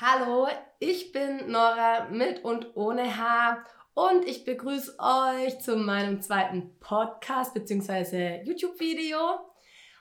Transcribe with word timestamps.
Hallo, 0.00 0.48
ich 0.80 1.12
bin 1.12 1.52
Nora 1.52 2.08
mit 2.10 2.44
und 2.44 2.76
ohne 2.76 3.16
Haar 3.16 3.64
und 3.94 4.26
ich 4.26 4.44
begrüße 4.44 4.96
euch 4.98 5.60
zu 5.60 5.76
meinem 5.76 6.20
zweiten 6.20 6.80
Podcast 6.80 7.54
bzw. 7.54 8.42
YouTube-Video. 8.42 9.16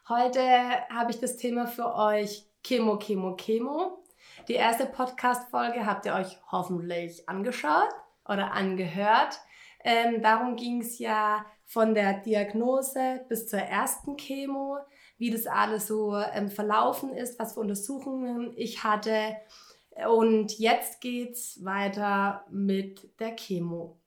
Heute 0.10 0.42
habe 0.90 1.12
ich 1.12 1.20
das 1.20 1.38
Thema 1.38 1.68
für 1.68 1.94
euch 1.94 2.44
Chemo, 2.64 2.98
Chemo, 2.98 3.36
Chemo. 3.36 4.04
Die 4.48 4.56
erste 4.56 4.88
Podcast-Folge 4.88 5.86
habt 5.86 6.08
ihr 6.08 6.16
euch 6.16 6.40
hoffentlich 6.52 7.30
angeschaut 7.30 7.90
oder 8.28 8.52
angehört. 8.52 9.40
Ähm, 9.84 10.24
darum 10.24 10.56
ging 10.56 10.82
es 10.82 10.98
ja 10.98 11.46
von 11.66 11.94
der 11.94 12.14
Diagnose 12.14 13.24
bis 13.30 13.48
zur 13.48 13.60
ersten 13.60 14.18
Chemo, 14.18 14.80
wie 15.20 15.30
das 15.30 15.46
alles 15.46 15.86
so 15.86 16.18
ähm, 16.18 16.50
verlaufen 16.50 17.14
ist, 17.14 17.38
was 17.38 17.54
für 17.54 17.60
Untersuchungen 17.60 18.54
ich 18.56 18.84
hatte. 18.84 19.36
Und 20.08 20.58
jetzt 20.58 21.02
geht's 21.02 21.64
weiter 21.64 22.46
mit 22.50 23.20
der 23.20 23.36
Chemo. 23.36 24.00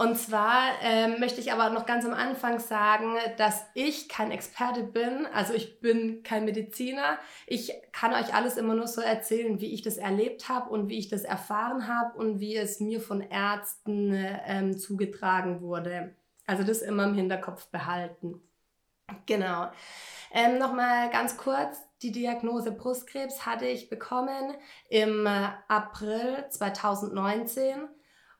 Und 0.00 0.16
zwar 0.16 0.80
ähm, 0.82 1.20
möchte 1.20 1.40
ich 1.40 1.52
aber 1.52 1.68
noch 1.68 1.84
ganz 1.84 2.06
am 2.06 2.14
Anfang 2.14 2.58
sagen, 2.58 3.16
dass 3.36 3.66
ich 3.74 4.08
kein 4.08 4.30
Experte 4.30 4.82
bin. 4.82 5.26
Also 5.34 5.52
ich 5.52 5.80
bin 5.80 6.22
kein 6.22 6.46
Mediziner. 6.46 7.18
Ich 7.46 7.70
kann 7.92 8.14
euch 8.14 8.32
alles 8.32 8.56
immer 8.56 8.74
nur 8.74 8.86
so 8.86 9.02
erzählen, 9.02 9.60
wie 9.60 9.74
ich 9.74 9.82
das 9.82 9.98
erlebt 9.98 10.48
habe 10.48 10.70
und 10.70 10.88
wie 10.88 10.98
ich 10.98 11.08
das 11.08 11.24
erfahren 11.24 11.86
habe 11.86 12.16
und 12.16 12.40
wie 12.40 12.56
es 12.56 12.80
mir 12.80 13.02
von 13.02 13.20
Ärzten 13.20 14.14
ähm, 14.46 14.78
zugetragen 14.78 15.60
wurde. 15.60 16.14
Also 16.46 16.62
das 16.64 16.80
immer 16.80 17.04
im 17.04 17.14
Hinterkopf 17.14 17.66
behalten. 17.66 18.40
Genau. 19.26 19.70
Ähm, 20.32 20.58
Nochmal 20.58 21.10
ganz 21.10 21.36
kurz, 21.36 21.78
die 22.02 22.12
Diagnose 22.12 22.72
Brustkrebs 22.72 23.44
hatte 23.44 23.66
ich 23.66 23.90
bekommen 23.90 24.54
im 24.88 25.26
äh, 25.26 25.48
April 25.68 26.46
2019 26.48 27.88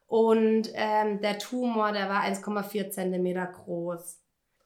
und 0.06 0.68
ähm, 0.74 1.20
der 1.20 1.38
Tumor, 1.38 1.92
der 1.92 2.08
war 2.08 2.22
1,4 2.22 2.90
cm 2.90 3.52
groß. 3.52 4.20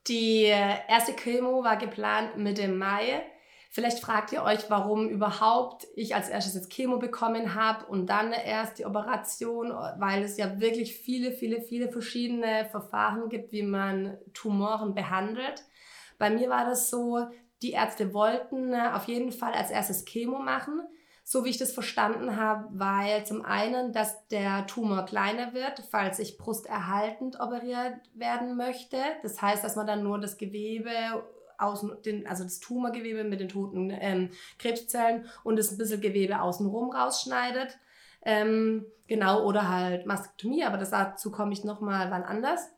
Die 0.07 0.45
äh, 0.45 0.77
erste 0.89 1.15
Chemo 1.15 1.65
war 1.65 1.77
geplant 1.77 2.37
Mitte 2.37 2.69
Mai. 2.69 3.23
Vielleicht 3.71 3.99
fragt 3.99 4.31
ihr 4.33 4.43
euch, 4.43 4.71
warum 4.71 5.09
überhaupt 5.09 5.87
ich 5.97 6.15
als 6.15 6.29
erstes 6.29 6.55
jetzt 6.55 6.71
Chemo 6.71 6.99
bekommen 6.99 7.55
habe 7.55 7.87
und 7.87 8.07
dann 8.07 8.33
erst 8.33 8.79
die 8.79 8.87
Operation, 8.87 9.71
weil 9.99 10.23
es 10.23 10.37
ja 10.37 10.61
wirklich 10.61 10.97
viele, 10.97 11.33
viele, 11.33 11.61
viele 11.61 11.91
verschiedene 11.91 12.67
Verfahren 12.71 13.29
gibt, 13.29 13.51
wie 13.51 13.65
man 13.65 14.17
Tumoren 14.33 14.95
behandelt. 14.95 15.65
Bei 16.19 16.31
mir 16.31 16.51
war 16.51 16.65
das 16.65 16.91
so, 16.91 17.27
die 17.63 17.73
Ärzte 17.73 18.13
wollten 18.13 18.73
äh, 18.73 18.91
auf 18.93 19.05
jeden 19.09 19.33
Fall 19.33 19.53
als 19.53 19.71
erstes 19.71 20.05
Chemo 20.05 20.39
machen 20.39 20.83
so 21.27 21.45
wie 21.45 21.49
ich 21.49 21.57
das 21.57 21.73
verstanden 21.73 22.37
habe, 22.37 22.69
weil 22.73 23.25
zum 23.25 23.45
einen, 23.45 23.95
dass 23.95 24.29
der 24.29 24.67
Tumor 24.67 25.07
kleiner 25.07 25.55
wird, 25.55 25.83
falls 25.91 26.19
ich 26.19 26.37
brusterhaltend 26.37 27.41
operiert 27.41 27.95
werden 28.13 28.57
möchte. 28.57 28.99
Das 29.23 29.41
heißt, 29.41 29.65
dass 29.65 29.75
man 29.75 29.87
dann 29.87 30.03
nur 30.03 30.21
das 30.21 30.37
Gewebe 30.37 30.91
außen, 31.57 32.03
den, 32.05 32.27
also 32.27 32.45
das 32.45 32.61
Tumorgewebe 32.61 33.25
mit 33.25 33.41
den 33.41 33.49
toten 33.49 33.91
ähm, 33.91 34.31
Krebszellen 34.59 35.25
und 35.45 35.59
das 35.59 35.71
ein 35.71 35.79
bisschen 35.79 36.03
Gewebe 36.03 36.43
außenrum 36.43 36.91
rausschneidet. 36.91 37.79
Ähm, 38.23 38.85
genau, 39.07 39.45
oder 39.45 39.69
halt 39.69 40.05
Mastektomie, 40.05 40.65
aber 40.65 40.77
das, 40.77 40.91
dazu 40.91 41.31
komme 41.31 41.55
ich 41.55 41.65
nochmal 41.65 42.11
wann 42.11 42.23
anders. 42.23 42.71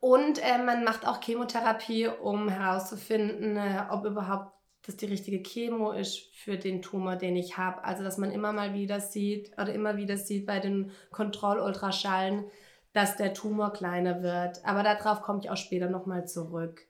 Und 0.00 0.38
äh, 0.42 0.58
man 0.58 0.84
macht 0.84 1.06
auch 1.06 1.20
Chemotherapie, 1.20 2.08
um 2.08 2.48
herauszufinden, 2.48 3.56
äh, 3.56 3.84
ob 3.90 4.04
überhaupt 4.04 4.52
das 4.86 4.96
die 4.96 5.06
richtige 5.06 5.42
Chemo 5.42 5.90
ist 5.90 6.18
für 6.36 6.56
den 6.56 6.80
Tumor, 6.80 7.16
den 7.16 7.36
ich 7.36 7.56
habe. 7.56 7.82
Also 7.84 8.04
dass 8.04 8.18
man 8.18 8.30
immer 8.30 8.52
mal 8.52 8.72
wieder 8.72 9.00
sieht 9.00 9.52
oder 9.54 9.72
immer 9.72 9.96
wieder 9.96 10.16
sieht 10.16 10.46
bei 10.46 10.60
den 10.60 10.92
Kontrollultraschallen, 11.10 12.44
dass 12.92 13.16
der 13.16 13.34
Tumor 13.34 13.72
kleiner 13.72 14.22
wird. 14.22 14.64
Aber 14.64 14.82
darauf 14.82 15.22
komme 15.22 15.40
ich 15.42 15.50
auch 15.50 15.56
später 15.56 15.90
nochmal 15.90 16.26
zurück. 16.26 16.86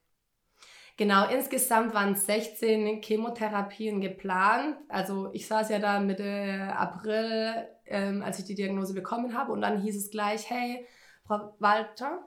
Genau, 0.98 1.28
insgesamt 1.28 1.92
waren 1.94 2.14
16 2.14 3.02
Chemotherapien 3.02 4.00
geplant. 4.00 4.76
Also 4.88 5.30
ich 5.32 5.46
saß 5.46 5.68
ja 5.68 5.78
da 5.78 6.00
Mitte 6.00 6.72
April, 6.74 7.68
ähm, 7.84 8.22
als 8.22 8.38
ich 8.38 8.46
die 8.46 8.54
Diagnose 8.54 8.94
bekommen 8.94 9.36
habe 9.36 9.52
und 9.52 9.60
dann 9.60 9.82
hieß 9.82 9.96
es 9.96 10.10
gleich, 10.10 10.48
hey, 10.48 10.86
Frau 11.26 11.54
Walter, 11.58 12.24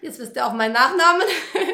jetzt 0.00 0.18
wisst 0.18 0.36
ihr 0.36 0.46
auch 0.46 0.52
meinen 0.52 0.72
Nachnamen. 0.72 1.26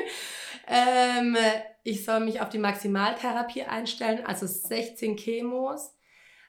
ähm, 0.67 1.37
ich 1.83 2.05
soll 2.05 2.21
mich 2.21 2.41
auf 2.41 2.49
die 2.49 2.59
Maximaltherapie 2.59 3.65
einstellen, 3.65 4.25
also 4.27 4.47
16 4.47 5.17
Chemos. 5.17 5.95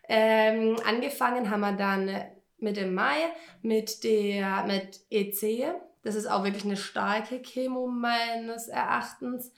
Ähm, 0.08 0.78
angefangen 0.86 1.50
haben 1.50 1.62
wir 1.62 1.74
dann 1.74 2.26
mit 2.58 2.78
dem 2.78 2.94
Mai 2.94 3.18
mit 3.62 4.04
der 4.04 4.64
mit 4.66 5.02
EC. 5.10 5.74
Das 6.04 6.16
ist 6.16 6.28
auch 6.28 6.44
wirklich 6.44 6.66
eine 6.66 6.78
starke 6.78 7.42
Chemo 7.42 7.88
meines 7.88 8.68
Erachtens. 8.68 9.52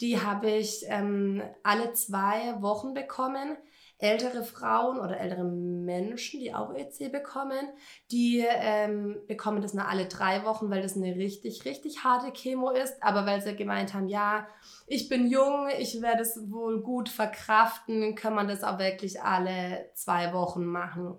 Die 0.00 0.20
habe 0.20 0.50
ich 0.50 0.84
ähm, 0.88 1.42
alle 1.62 1.92
zwei 1.94 2.60
Wochen 2.60 2.92
bekommen 2.92 3.56
ältere 3.98 4.44
Frauen 4.44 4.98
oder 4.98 5.18
ältere 5.18 5.44
Menschen, 5.44 6.40
die 6.40 6.54
auch 6.54 6.74
EC 6.74 7.10
bekommen, 7.10 7.68
die 8.10 8.44
ähm, 8.46 9.22
bekommen 9.26 9.62
das 9.62 9.72
nur 9.72 9.88
alle 9.88 10.06
drei 10.06 10.44
Wochen, 10.44 10.70
weil 10.70 10.82
das 10.82 10.96
eine 10.96 11.16
richtig, 11.16 11.64
richtig 11.64 12.04
harte 12.04 12.32
Chemo 12.32 12.70
ist. 12.70 13.02
Aber 13.02 13.24
weil 13.24 13.40
sie 13.40 13.56
gemeint 13.56 13.94
haben, 13.94 14.08
ja, 14.08 14.46
ich 14.86 15.08
bin 15.08 15.26
jung, 15.26 15.68
ich 15.78 16.02
werde 16.02 16.22
es 16.22 16.50
wohl 16.50 16.82
gut 16.82 17.08
verkraften, 17.08 18.14
kann 18.14 18.34
man 18.34 18.48
das 18.48 18.64
auch 18.64 18.78
wirklich 18.78 19.22
alle 19.22 19.90
zwei 19.94 20.32
Wochen 20.34 20.66
machen. 20.66 21.18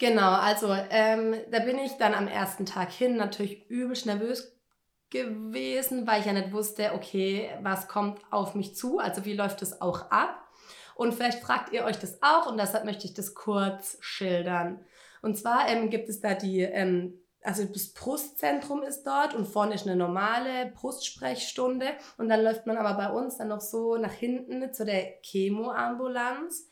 Genau, 0.00 0.32
also 0.32 0.72
ähm, 0.90 1.34
da 1.50 1.58
bin 1.60 1.78
ich 1.78 1.92
dann 1.98 2.14
am 2.14 2.28
ersten 2.28 2.66
Tag 2.66 2.90
hin 2.90 3.16
natürlich 3.16 3.68
übelst 3.68 4.06
nervös 4.06 4.56
gewesen, 5.10 6.06
weil 6.06 6.20
ich 6.20 6.26
ja 6.26 6.32
nicht 6.32 6.52
wusste, 6.52 6.92
okay, 6.94 7.50
was 7.62 7.88
kommt 7.88 8.20
auf 8.30 8.54
mich 8.54 8.76
zu, 8.76 8.98
also 8.98 9.24
wie 9.24 9.34
läuft 9.34 9.62
es 9.62 9.80
auch 9.80 10.10
ab. 10.10 10.47
Und 10.98 11.14
vielleicht 11.14 11.44
fragt 11.44 11.72
ihr 11.72 11.84
euch 11.84 11.96
das 12.00 12.20
auch 12.22 12.50
und 12.50 12.58
deshalb 12.58 12.84
möchte 12.84 13.06
ich 13.06 13.14
das 13.14 13.36
kurz 13.36 13.98
schildern. 14.00 14.84
Und 15.22 15.38
zwar 15.38 15.68
ähm, 15.68 15.90
gibt 15.90 16.08
es 16.08 16.20
da 16.20 16.34
die, 16.34 16.62
ähm, 16.62 17.20
also 17.40 17.64
das 17.64 17.92
Brustzentrum 17.92 18.82
ist 18.82 19.04
dort 19.04 19.32
und 19.32 19.46
vorne 19.46 19.76
ist 19.76 19.86
eine 19.86 19.94
normale 19.94 20.72
Brustsprechstunde 20.74 21.86
und 22.16 22.28
dann 22.28 22.42
läuft 22.42 22.66
man 22.66 22.76
aber 22.76 22.94
bei 22.94 23.12
uns 23.12 23.38
dann 23.38 23.46
noch 23.46 23.60
so 23.60 23.96
nach 23.96 24.10
hinten 24.10 24.72
zu 24.72 24.84
der 24.84 25.20
Chemoambulanz. 25.22 26.66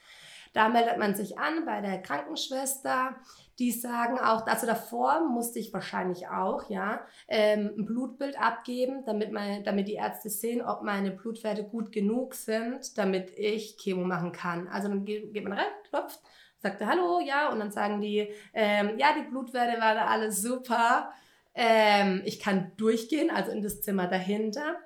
Da 0.52 0.70
meldet 0.70 0.98
man 0.98 1.14
sich 1.14 1.38
an 1.38 1.64
bei 1.64 1.80
der 1.80 2.02
Krankenschwester 2.02 3.14
die 3.58 3.72
sagen 3.72 4.18
auch, 4.18 4.46
also 4.46 4.66
davor 4.66 5.20
musste 5.26 5.58
ich 5.58 5.72
wahrscheinlich 5.72 6.28
auch, 6.28 6.68
ja, 6.68 7.00
ähm, 7.26 7.72
ein 7.78 7.86
Blutbild 7.86 8.38
abgeben, 8.40 9.04
damit, 9.06 9.32
meine, 9.32 9.62
damit 9.62 9.88
die 9.88 9.94
Ärzte 9.94 10.28
sehen, 10.28 10.62
ob 10.62 10.82
meine 10.82 11.10
Blutwerte 11.10 11.64
gut 11.64 11.90
genug 11.90 12.34
sind, 12.34 12.98
damit 12.98 13.30
ich 13.36 13.78
Chemo 13.78 14.04
machen 14.04 14.32
kann. 14.32 14.68
Also 14.68 14.88
dann 14.88 15.04
geht, 15.04 15.32
man 15.44 15.54
rein, 15.54 15.66
klopft, 15.88 16.20
sagt 16.58 16.84
Hallo, 16.84 17.20
ja, 17.20 17.50
und 17.50 17.58
dann 17.58 17.70
sagen 17.70 18.00
die, 18.00 18.28
ähm, 18.52 18.98
ja, 18.98 19.14
die 19.14 19.28
Blutwerte 19.28 19.80
waren 19.80 19.98
alles 19.98 20.42
super. 20.42 21.12
Ähm, 21.54 22.20
ich 22.26 22.38
kann 22.38 22.72
durchgehen, 22.76 23.30
also 23.30 23.50
in 23.52 23.62
das 23.62 23.80
Zimmer 23.80 24.06
dahinter. 24.06 24.76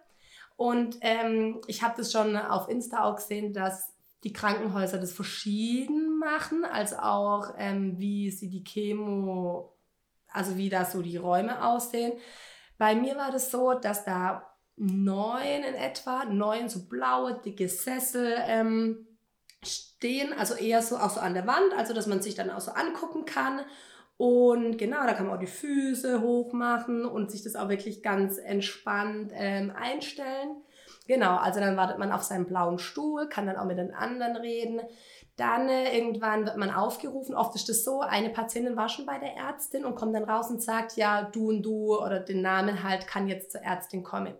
Und 0.56 0.98
ähm, 1.00 1.60
ich 1.66 1.82
habe 1.82 1.94
das 1.96 2.12
schon 2.12 2.36
auf 2.36 2.68
Insta 2.68 3.02
auch 3.02 3.16
gesehen, 3.16 3.52
dass 3.52 3.92
die 4.24 4.32
Krankenhäuser 4.32 4.98
das 4.98 5.12
verschieden 5.12 6.18
machen, 6.18 6.64
als 6.64 6.92
auch 6.98 7.54
ähm, 7.56 7.98
wie 7.98 8.30
sie 8.30 8.48
die 8.48 8.64
Chemo, 8.64 9.76
also 10.28 10.56
wie 10.56 10.68
da 10.68 10.84
so 10.84 11.02
die 11.02 11.16
Räume 11.16 11.64
aussehen. 11.64 12.12
Bei 12.78 12.94
mir 12.94 13.16
war 13.16 13.30
das 13.30 13.50
so, 13.50 13.74
dass 13.74 14.04
da 14.04 14.46
neun 14.76 15.62
in 15.68 15.74
etwa, 15.74 16.24
neun 16.24 16.68
so 16.68 16.88
blaue, 16.88 17.40
dicke 17.44 17.68
Sessel 17.68 18.34
ähm, 18.46 19.06
stehen, 19.62 20.32
also 20.32 20.54
eher 20.54 20.82
so 20.82 20.96
auch 20.96 21.10
so 21.10 21.20
an 21.20 21.34
der 21.34 21.46
Wand, 21.46 21.74
also 21.76 21.92
dass 21.92 22.06
man 22.06 22.22
sich 22.22 22.34
dann 22.34 22.50
auch 22.50 22.60
so 22.60 22.72
angucken 22.72 23.24
kann. 23.24 23.60
Und 24.16 24.76
genau, 24.76 25.04
da 25.06 25.14
kann 25.14 25.26
man 25.26 25.36
auch 25.36 25.40
die 25.40 25.46
Füße 25.46 26.20
hoch 26.20 26.52
machen 26.52 27.06
und 27.06 27.30
sich 27.30 27.42
das 27.42 27.56
auch 27.56 27.70
wirklich 27.70 28.02
ganz 28.02 28.36
entspannt 28.36 29.32
ähm, 29.34 29.72
einstellen. 29.74 30.62
Genau, 31.10 31.38
also 31.38 31.58
dann 31.58 31.76
wartet 31.76 31.98
man 31.98 32.12
auf 32.12 32.22
seinen 32.22 32.46
blauen 32.46 32.78
Stuhl, 32.78 33.28
kann 33.28 33.44
dann 33.44 33.56
auch 33.56 33.64
mit 33.64 33.78
den 33.78 33.92
anderen 33.92 34.36
reden. 34.36 34.80
Dann 35.34 35.68
äh, 35.68 35.98
irgendwann 35.98 36.46
wird 36.46 36.56
man 36.56 36.70
aufgerufen. 36.70 37.34
Oft 37.34 37.56
ist 37.56 37.68
das 37.68 37.82
so, 37.82 38.00
eine 38.00 38.30
Patientin 38.30 38.76
war 38.76 38.88
schon 38.88 39.06
bei 39.06 39.18
der 39.18 39.34
Ärztin 39.34 39.84
und 39.84 39.96
kommt 39.96 40.14
dann 40.14 40.22
raus 40.22 40.50
und 40.50 40.62
sagt, 40.62 40.96
ja, 40.96 41.22
du 41.22 41.48
und 41.48 41.64
du 41.64 41.98
oder 41.98 42.20
den 42.20 42.42
Namen 42.42 42.84
halt 42.84 43.08
kann 43.08 43.26
jetzt 43.26 43.50
zur 43.50 43.60
Ärztin 43.60 44.04
kommen. 44.04 44.36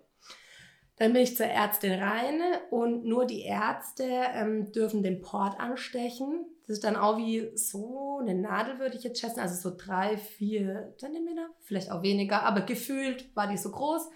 Dann 0.94 1.12
bin 1.12 1.22
ich 1.22 1.37
zur 1.37 1.46
Ärztin 1.46 2.00
rein 2.00 2.40
und 2.70 3.05
nur 3.05 3.26
die 3.26 3.43
Ärzte 3.43 4.05
ähm, 4.05 4.70
dürfen 4.70 5.02
den 5.02 5.22
Port 5.22 5.58
anstechen. 5.58 6.46
Das 6.69 6.76
ist 6.76 6.84
dann 6.84 6.94
auch 6.94 7.17
wie 7.17 7.50
so 7.56 8.19
eine 8.20 8.37
Nadel, 8.37 8.78
würde 8.78 8.96
ich 8.96 9.02
jetzt 9.02 9.20
schätzen. 9.20 9.40
Also 9.40 9.56
so 9.56 9.76
drei, 9.76 10.17
vier 10.19 10.94
Zentimeter, 10.99 11.49
vielleicht 11.62 11.90
auch 11.90 12.05
weniger, 12.05 12.44
aber 12.44 12.61
gefühlt 12.61 13.34
war 13.34 13.49
die 13.49 13.56
so 13.56 13.72
groß. 13.72 14.08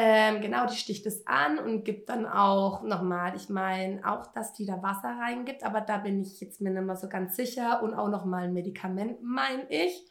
Ähm, 0.00 0.40
genau, 0.40 0.64
die 0.64 0.76
sticht 0.76 1.06
es 1.06 1.26
an 1.26 1.58
und 1.58 1.84
gibt 1.84 2.08
dann 2.08 2.24
auch 2.24 2.84
nochmal, 2.84 3.34
ich 3.34 3.48
meine 3.48 4.00
auch, 4.08 4.32
dass 4.32 4.52
die 4.52 4.64
da 4.64 4.80
Wasser 4.80 5.08
reingibt, 5.08 5.64
aber 5.64 5.80
da 5.80 5.98
bin 5.98 6.22
ich 6.22 6.40
jetzt 6.40 6.60
mir 6.60 6.70
nicht 6.70 6.84
mehr 6.84 6.94
so 6.94 7.08
ganz 7.08 7.34
sicher 7.34 7.82
und 7.82 7.94
auch 7.94 8.08
nochmal 8.08 8.44
ein 8.44 8.52
Medikament, 8.52 9.20
meine 9.24 9.68
ich. 9.68 10.08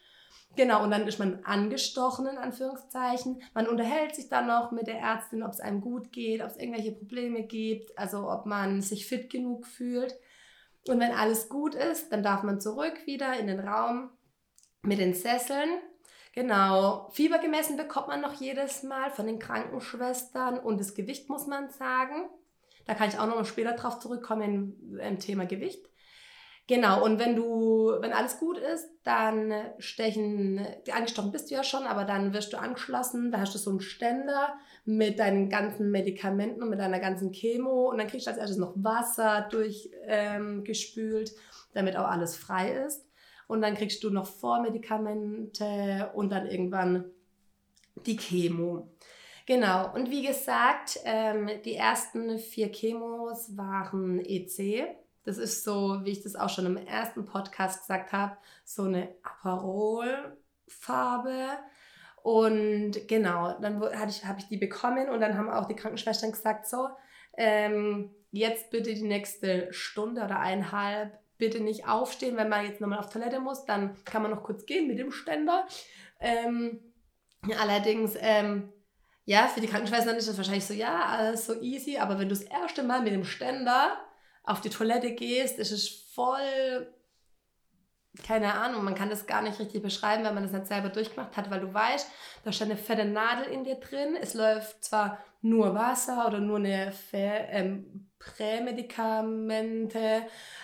Genau, 0.57 0.83
und 0.83 0.91
dann 0.91 1.07
ist 1.07 1.19
man 1.19 1.45
angestochen, 1.45 2.27
in 2.27 2.37
Anführungszeichen. 2.37 3.41
Man 3.53 3.65
unterhält 3.65 4.13
sich 4.13 4.27
dann 4.27 4.47
noch 4.47 4.73
mit 4.73 4.87
der 4.87 4.99
Ärztin, 4.99 5.41
ob 5.41 5.53
es 5.53 5.61
einem 5.61 5.79
gut 5.79 6.11
geht, 6.11 6.41
ob 6.41 6.47
es 6.47 6.57
irgendwelche 6.57 6.91
Probleme 6.91 7.43
gibt, 7.43 7.97
also 7.97 8.29
ob 8.29 8.45
man 8.45 8.81
sich 8.81 9.07
fit 9.07 9.29
genug 9.29 9.65
fühlt. 9.65 10.19
Und 10.89 10.99
wenn 10.99 11.13
alles 11.13 11.47
gut 11.47 11.75
ist, 11.75 12.11
dann 12.11 12.23
darf 12.23 12.43
man 12.43 12.59
zurück 12.59 13.05
wieder 13.05 13.39
in 13.39 13.47
den 13.47 13.61
Raum 13.61 14.09
mit 14.81 14.99
den 14.99 15.13
Sesseln. 15.13 15.69
Genau, 16.37 17.09
Fieber 17.13 17.39
gemessen 17.39 17.77
bekommt 17.77 18.09
man 18.09 18.21
noch 18.21 18.39
jedes 18.39 18.83
Mal 18.83 19.09
von 19.09 19.25
den 19.25 19.39
Krankenschwestern 19.39 20.59
und 20.59 20.79
das 20.79 20.93
Gewicht 20.93 21.29
muss 21.29 21.47
man 21.47 21.71
sagen. 21.71 22.29
Da 22.85 22.93
kann 22.93 23.09
ich 23.09 23.17
auch 23.17 23.25
noch 23.25 23.43
später 23.43 23.71
drauf 23.73 23.97
zurückkommen 23.97 24.99
im 24.99 25.17
Thema 25.17 25.47
Gewicht. 25.47 25.83
Genau, 26.67 27.03
und 27.03 27.17
wenn 27.17 27.35
du, 27.35 27.91
wenn 28.01 28.13
alles 28.13 28.37
gut 28.37 28.59
ist, 28.59 28.87
dann 29.03 29.51
stechen, 29.79 30.63
angestochen 30.93 31.31
bist 31.31 31.49
du 31.49 31.55
ja 31.55 31.63
schon, 31.63 31.87
aber 31.87 32.05
dann 32.05 32.33
wirst 32.33 32.53
du 32.53 32.57
angeschlossen, 32.57 33.31
da 33.31 33.39
hast 33.39 33.55
du 33.55 33.57
so 33.57 33.71
einen 33.71 33.81
Ständer 33.81 34.53
mit 34.85 35.17
deinen 35.17 35.49
ganzen 35.49 35.89
Medikamenten 35.89 36.61
und 36.61 36.69
mit 36.69 36.79
deiner 36.79 36.99
ganzen 36.99 37.31
Chemo 37.31 37.89
und 37.89 37.97
dann 37.97 38.05
kriegst 38.05 38.27
du 38.27 38.29
als 38.29 38.39
erstes 38.39 38.59
noch 38.59 38.73
Wasser 38.75 39.47
durchgespült, 39.49 41.31
ähm, 41.31 41.35
damit 41.73 41.97
auch 41.97 42.07
alles 42.07 42.37
frei 42.37 42.73
ist. 42.85 43.06
Und 43.47 43.61
dann 43.61 43.75
kriegst 43.75 44.03
du 44.03 44.09
noch 44.09 44.27
Vormedikamente 44.27 46.11
und 46.13 46.31
dann 46.31 46.47
irgendwann 46.47 47.05
die 48.05 48.17
Chemo. 48.17 48.91
Genau, 49.45 49.93
und 49.93 50.11
wie 50.11 50.27
gesagt, 50.27 50.99
ähm, 51.05 51.49
die 51.63 51.75
ersten 51.75 52.37
vier 52.37 52.69
Chemos 52.71 53.55
waren 53.55 54.19
EC. 54.19 54.87
Das 55.23 55.37
ist 55.37 55.63
so, 55.63 56.01
wie 56.03 56.11
ich 56.11 56.23
das 56.23 56.35
auch 56.35 56.49
schon 56.49 56.65
im 56.65 56.75
ersten 56.75 57.23
Podcast 57.25 57.79
gesagt 57.81 58.11
habe, 58.11 58.35
so 58.65 58.83
eine 58.83 59.07
Aperol-Farbe. 59.23 61.47
Und 62.23 63.07
genau, 63.07 63.57
dann 63.61 63.81
habe 63.81 64.09
ich, 64.09 64.25
hab 64.25 64.37
ich 64.37 64.49
die 64.49 64.57
bekommen 64.57 65.07
und 65.07 65.21
dann 65.21 65.37
haben 65.37 65.49
auch 65.49 65.65
die 65.65 65.75
Krankenschwestern 65.75 66.33
gesagt, 66.33 66.67
so, 66.67 66.89
ähm, 67.37 68.11
jetzt 68.31 68.69
bitte 68.69 68.93
die 68.93 69.03
nächste 69.03 69.71
Stunde 69.71 70.25
oder 70.25 70.39
eineinhalb 70.39 71.17
bitte 71.37 71.59
nicht 71.59 71.87
aufstehen, 71.87 72.37
wenn 72.37 72.49
man 72.49 72.65
jetzt 72.65 72.81
nochmal 72.81 72.99
auf 72.99 73.09
Toilette 73.09 73.39
muss, 73.39 73.65
dann 73.65 74.03
kann 74.03 74.21
man 74.21 74.31
noch 74.31 74.43
kurz 74.43 74.65
gehen 74.65 74.87
mit 74.87 74.99
dem 74.99 75.11
Ständer. 75.11 75.67
Ähm, 76.19 76.79
allerdings, 77.59 78.15
ähm, 78.19 78.73
ja, 79.25 79.47
für 79.47 79.61
die 79.61 79.67
Krankenschwestern 79.67 80.15
ist 80.15 80.27
das 80.27 80.37
wahrscheinlich 80.37 80.65
so, 80.65 80.73
ja, 80.73 81.05
alles 81.05 81.45
so 81.45 81.59
easy, 81.61 81.97
aber 81.97 82.17
wenn 82.17 82.29
du 82.29 82.35
das 82.35 82.43
erste 82.43 82.83
Mal 82.83 83.01
mit 83.01 83.13
dem 83.13 83.25
Ständer 83.25 83.97
auf 84.43 84.61
die 84.61 84.69
Toilette 84.69 85.11
gehst, 85.13 85.59
ist 85.59 85.71
es 85.71 85.89
voll, 86.13 86.93
keine 88.25 88.53
Ahnung, 88.53 88.83
man 88.83 88.95
kann 88.95 89.09
das 89.09 89.27
gar 89.27 89.41
nicht 89.41 89.59
richtig 89.59 89.81
beschreiben, 89.81 90.23
wenn 90.23 90.33
man 90.33 90.43
das 90.43 90.51
nicht 90.51 90.67
selber 90.67 90.89
durchgemacht 90.89 91.37
hat, 91.37 91.49
weil 91.49 91.59
du 91.59 91.73
weißt, 91.73 92.09
da 92.43 92.51
steht 92.51 92.69
eine 92.69 92.77
fette 92.77 93.05
Nadel 93.05 93.51
in 93.51 93.63
dir 93.63 93.75
drin. 93.75 94.17
Es 94.19 94.33
läuft 94.33 94.83
zwar 94.83 95.19
nur 95.41 95.75
Wasser 95.75 96.25
oder 96.27 96.39
nur 96.39 96.57
eine 96.57 96.91
ähm, 97.13 98.09
Prämedikamente, 98.19 100.23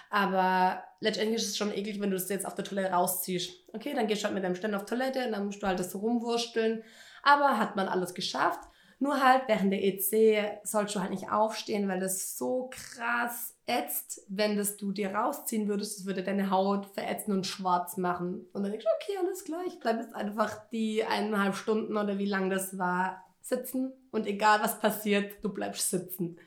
aber 0.09 0.83
letztendlich 0.99 1.41
ist 1.41 1.49
es 1.49 1.57
schon 1.57 1.73
eklig, 1.73 2.01
wenn 2.01 2.11
du 2.11 2.17
das 2.17 2.29
jetzt 2.29 2.45
auf 2.45 2.55
der 2.55 2.65
Toilette 2.65 2.91
rausziehst. 2.91 3.69
Okay, 3.73 3.93
dann 3.93 4.07
gehst 4.07 4.21
du 4.21 4.25
halt 4.25 4.35
mit 4.35 4.43
deinem 4.43 4.55
Ständer 4.55 4.77
auf 4.77 4.85
Toilette 4.85 5.25
und 5.25 5.33
dann 5.33 5.45
musst 5.45 5.61
du 5.61 5.67
halt 5.67 5.79
das 5.79 5.91
so 5.91 5.99
rumwursteln. 5.99 6.83
Aber 7.21 7.57
hat 7.57 7.75
man 7.75 7.87
alles 7.87 8.13
geschafft. 8.13 8.59
Nur 8.99 9.23
halt 9.23 9.43
während 9.47 9.71
der 9.71 9.83
EC 9.83 10.59
sollst 10.63 10.95
du 10.95 10.99
halt 10.99 11.11
nicht 11.11 11.31
aufstehen, 11.31 11.87
weil 11.87 11.99
das 11.99 12.37
so 12.37 12.69
krass 12.71 13.52
ätzt, 13.65 14.21
wenn 14.27 14.57
das 14.57 14.77
du 14.77 14.91
dir 14.91 15.13
rausziehen 15.13 15.67
würdest, 15.67 15.99
das 15.99 16.05
würde 16.05 16.23
deine 16.23 16.49
Haut 16.49 16.85
verätzen 16.87 17.33
und 17.33 17.47
schwarz 17.47 17.97
machen. 17.97 18.45
Und 18.53 18.63
dann 18.63 18.71
denkst 18.71 18.85
du, 18.85 18.91
okay, 19.01 19.25
alles 19.25 19.43
klar, 19.45 19.61
ich 19.65 19.79
bleibe 19.79 20.01
jetzt 20.01 20.15
einfach 20.15 20.69
die 20.69 21.03
eineinhalb 21.03 21.55
Stunden 21.55 21.97
oder 21.97 22.17
wie 22.17 22.25
lang 22.25 22.49
das 22.49 22.77
war, 22.77 23.23
sitzen 23.41 23.91
und 24.11 24.25
egal 24.25 24.61
was 24.61 24.79
passiert, 24.79 25.43
du 25.43 25.49
bleibst 25.49 25.89
sitzen. 25.89 26.37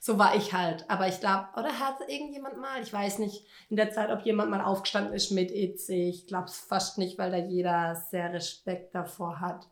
So 0.00 0.18
war 0.18 0.36
ich 0.36 0.52
halt. 0.52 0.88
Aber 0.88 1.08
ich 1.08 1.20
glaube, 1.20 1.48
oder 1.56 1.80
hat 1.80 1.96
irgendjemand 2.06 2.58
mal, 2.58 2.80
ich 2.82 2.92
weiß 2.92 3.18
nicht 3.18 3.46
in 3.68 3.76
der 3.76 3.90
Zeit, 3.90 4.10
ob 4.10 4.24
jemand 4.24 4.50
mal 4.50 4.60
aufgestanden 4.60 5.12
ist 5.12 5.32
mit 5.32 5.50
EC. 5.50 5.88
Ich 5.90 6.26
glaube 6.26 6.46
es 6.46 6.58
fast 6.58 6.98
nicht, 6.98 7.18
weil 7.18 7.30
da 7.30 7.38
jeder 7.38 7.96
sehr 8.10 8.32
Respekt 8.32 8.94
davor 8.94 9.40
hat. 9.40 9.68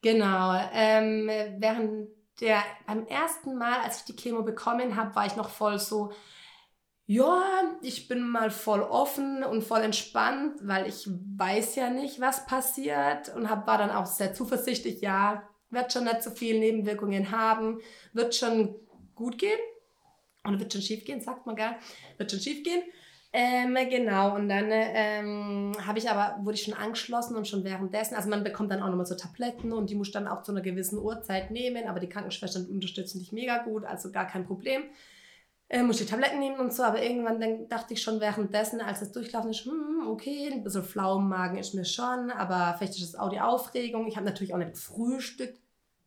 Genau. 0.00 0.58
Ähm, 0.72 1.28
während 1.58 2.08
der, 2.40 2.62
beim 2.86 3.06
ersten 3.06 3.56
Mal, 3.56 3.80
als 3.80 3.98
ich 3.98 4.04
die 4.04 4.16
Chemo 4.16 4.42
bekommen 4.42 4.96
habe, 4.96 5.14
war 5.14 5.26
ich 5.26 5.36
noch 5.36 5.50
voll 5.50 5.78
so, 5.78 6.12
ja, 7.06 7.42
ich 7.80 8.06
bin 8.06 8.28
mal 8.28 8.50
voll 8.50 8.82
offen 8.82 9.42
und 9.42 9.64
voll 9.64 9.80
entspannt, 9.80 10.58
weil 10.62 10.86
ich 10.86 11.08
weiß 11.08 11.74
ja 11.76 11.88
nicht, 11.88 12.20
was 12.20 12.44
passiert 12.44 13.34
und 13.34 13.48
hab, 13.48 13.66
war 13.66 13.78
dann 13.78 13.90
auch 13.90 14.04
sehr 14.04 14.34
zuversichtlich, 14.34 15.00
ja, 15.00 15.48
wird 15.70 15.92
schon 15.92 16.04
nicht 16.04 16.22
so 16.22 16.30
viele 16.30 16.58
Nebenwirkungen 16.58 17.30
haben, 17.30 17.80
wird 18.12 18.34
schon 18.34 18.76
gut 19.14 19.38
gehen 19.38 19.58
oder 20.44 20.60
wird 20.60 20.72
schon 20.72 20.82
schief 20.82 21.04
gehen, 21.04 21.20
sagt 21.20 21.46
man 21.46 21.56
gar, 21.56 21.76
wird 22.18 22.30
schon 22.30 22.40
schief 22.40 22.62
gehen. 22.62 22.82
Ähm, 23.30 23.76
genau, 23.90 24.34
und 24.36 24.48
dann 24.48 24.68
ähm, 24.70 25.72
habe 25.86 25.98
ich 25.98 26.08
aber, 26.08 26.42
wurde 26.42 26.54
ich 26.56 26.62
schon 26.62 26.72
angeschlossen 26.72 27.36
und 27.36 27.46
schon 27.46 27.62
währenddessen, 27.62 28.14
also 28.14 28.30
man 28.30 28.42
bekommt 28.42 28.70
dann 28.70 28.82
auch 28.82 28.88
nochmal 28.88 29.04
so 29.04 29.16
Tabletten 29.16 29.72
und 29.72 29.90
die 29.90 29.96
muss 29.96 30.10
dann 30.12 30.26
auch 30.26 30.42
zu 30.42 30.52
einer 30.52 30.62
gewissen 30.62 30.98
Uhrzeit 30.98 31.50
nehmen, 31.50 31.86
aber 31.88 32.00
die 32.00 32.08
Krankenschwestern 32.08 32.66
unterstützen 32.66 33.18
dich 33.18 33.32
mega 33.32 33.58
gut, 33.58 33.84
also 33.84 34.10
gar 34.12 34.26
kein 34.26 34.46
Problem. 34.46 34.84
Äh, 35.68 35.82
muss 35.82 35.98
die 35.98 36.06
Tabletten 36.06 36.38
nehmen 36.38 36.58
und 36.58 36.72
so, 36.72 36.82
aber 36.82 37.02
irgendwann 37.02 37.38
dann 37.38 37.68
dachte 37.68 37.92
ich 37.92 38.00
schon 38.02 38.20
währenddessen, 38.20 38.80
als 38.80 39.02
es 39.02 39.12
durchlaufen 39.12 39.50
ist, 39.50 39.66
hm, 39.66 40.08
okay, 40.08 40.50
ein 40.50 40.64
bisschen 40.64 40.82
flau 40.82 41.18
im 41.18 41.28
Magen 41.28 41.58
ist 41.58 41.74
mir 41.74 41.84
schon, 41.84 42.30
aber 42.30 42.74
vielleicht 42.78 42.94
ist 42.94 43.02
es 43.02 43.14
auch 43.14 43.28
die 43.28 43.40
Aufregung. 43.40 44.06
Ich 44.06 44.16
habe 44.16 44.24
natürlich 44.24 44.54
auch 44.54 44.58
nicht 44.58 44.72
gefrühstückt, 44.72 45.60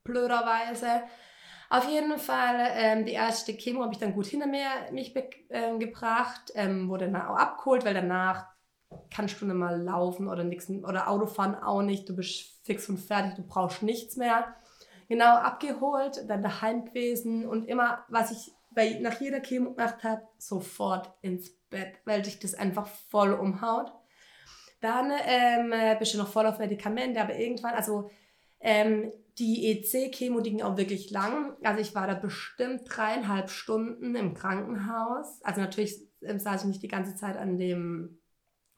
blöderweise. 0.03 1.03
Auf 1.71 1.87
jeden 1.87 2.19
Fall, 2.19 2.67
ähm, 2.73 3.05
die 3.05 3.13
erste 3.13 3.53
Chemo 3.53 3.81
habe 3.81 3.93
ich 3.93 3.99
dann 3.99 4.13
gut 4.13 4.25
hinter 4.25 4.45
mir 4.45 4.67
mich 4.91 5.15
äh, 5.15 5.77
gebracht, 5.77 6.51
ähm, 6.53 6.89
wurde 6.89 7.09
dann 7.09 7.21
auch 7.21 7.37
abgeholt, 7.37 7.85
weil 7.85 7.93
danach 7.93 8.45
kannst 9.09 9.39
du 9.39 9.45
nicht 9.45 9.55
mal 9.55 9.81
laufen 9.81 10.27
oder 10.27 10.43
nichts 10.43 10.69
oder 10.69 11.07
Autofahren 11.07 11.55
auch 11.55 11.81
nicht. 11.81 12.09
Du 12.09 12.15
bist 12.17 12.59
fix 12.65 12.89
und 12.89 12.97
fertig, 12.97 13.35
du 13.35 13.43
brauchst 13.43 13.83
nichts 13.83 14.17
mehr. 14.17 14.53
Genau, 15.07 15.37
abgeholt, 15.37 16.25
dann 16.27 16.43
daheim 16.43 16.83
gewesen 16.83 17.47
und 17.47 17.69
immer, 17.69 18.03
was 18.09 18.31
ich 18.31 18.51
bei, 18.71 18.99
nach 18.99 19.21
jeder 19.21 19.39
Chemo 19.39 19.73
gemacht 19.73 20.03
habe, 20.03 20.23
sofort 20.37 21.09
ins 21.21 21.57
Bett, 21.69 21.93
weil 22.03 22.21
dich 22.21 22.37
das 22.39 22.53
einfach 22.53 22.87
voll 23.09 23.31
umhaut. 23.31 23.93
Dann 24.81 25.09
ähm, 25.25 25.73
bist 25.99 26.15
du 26.15 26.17
noch 26.17 26.27
voll 26.27 26.47
auf 26.47 26.59
Medikamente, 26.59 27.21
aber 27.21 27.37
irgendwann, 27.37 27.75
also 27.75 28.09
ähm, 28.59 29.13
die 29.37 29.71
EC-Chemo 29.71 30.41
ging 30.41 30.61
auch 30.61 30.77
wirklich 30.77 31.11
lang. 31.11 31.55
Also 31.63 31.81
ich 31.81 31.95
war 31.95 32.07
da 32.07 32.13
bestimmt 32.13 32.83
dreieinhalb 32.85 33.49
Stunden 33.49 34.15
im 34.15 34.33
Krankenhaus. 34.33 35.41
Also 35.43 35.61
natürlich 35.61 35.95
ähm, 36.21 36.39
saß 36.39 36.61
ich 36.61 36.67
nicht 36.67 36.83
die 36.83 36.87
ganze 36.87 37.15
Zeit 37.15 37.37
an 37.37 37.57
dem, 37.57 38.19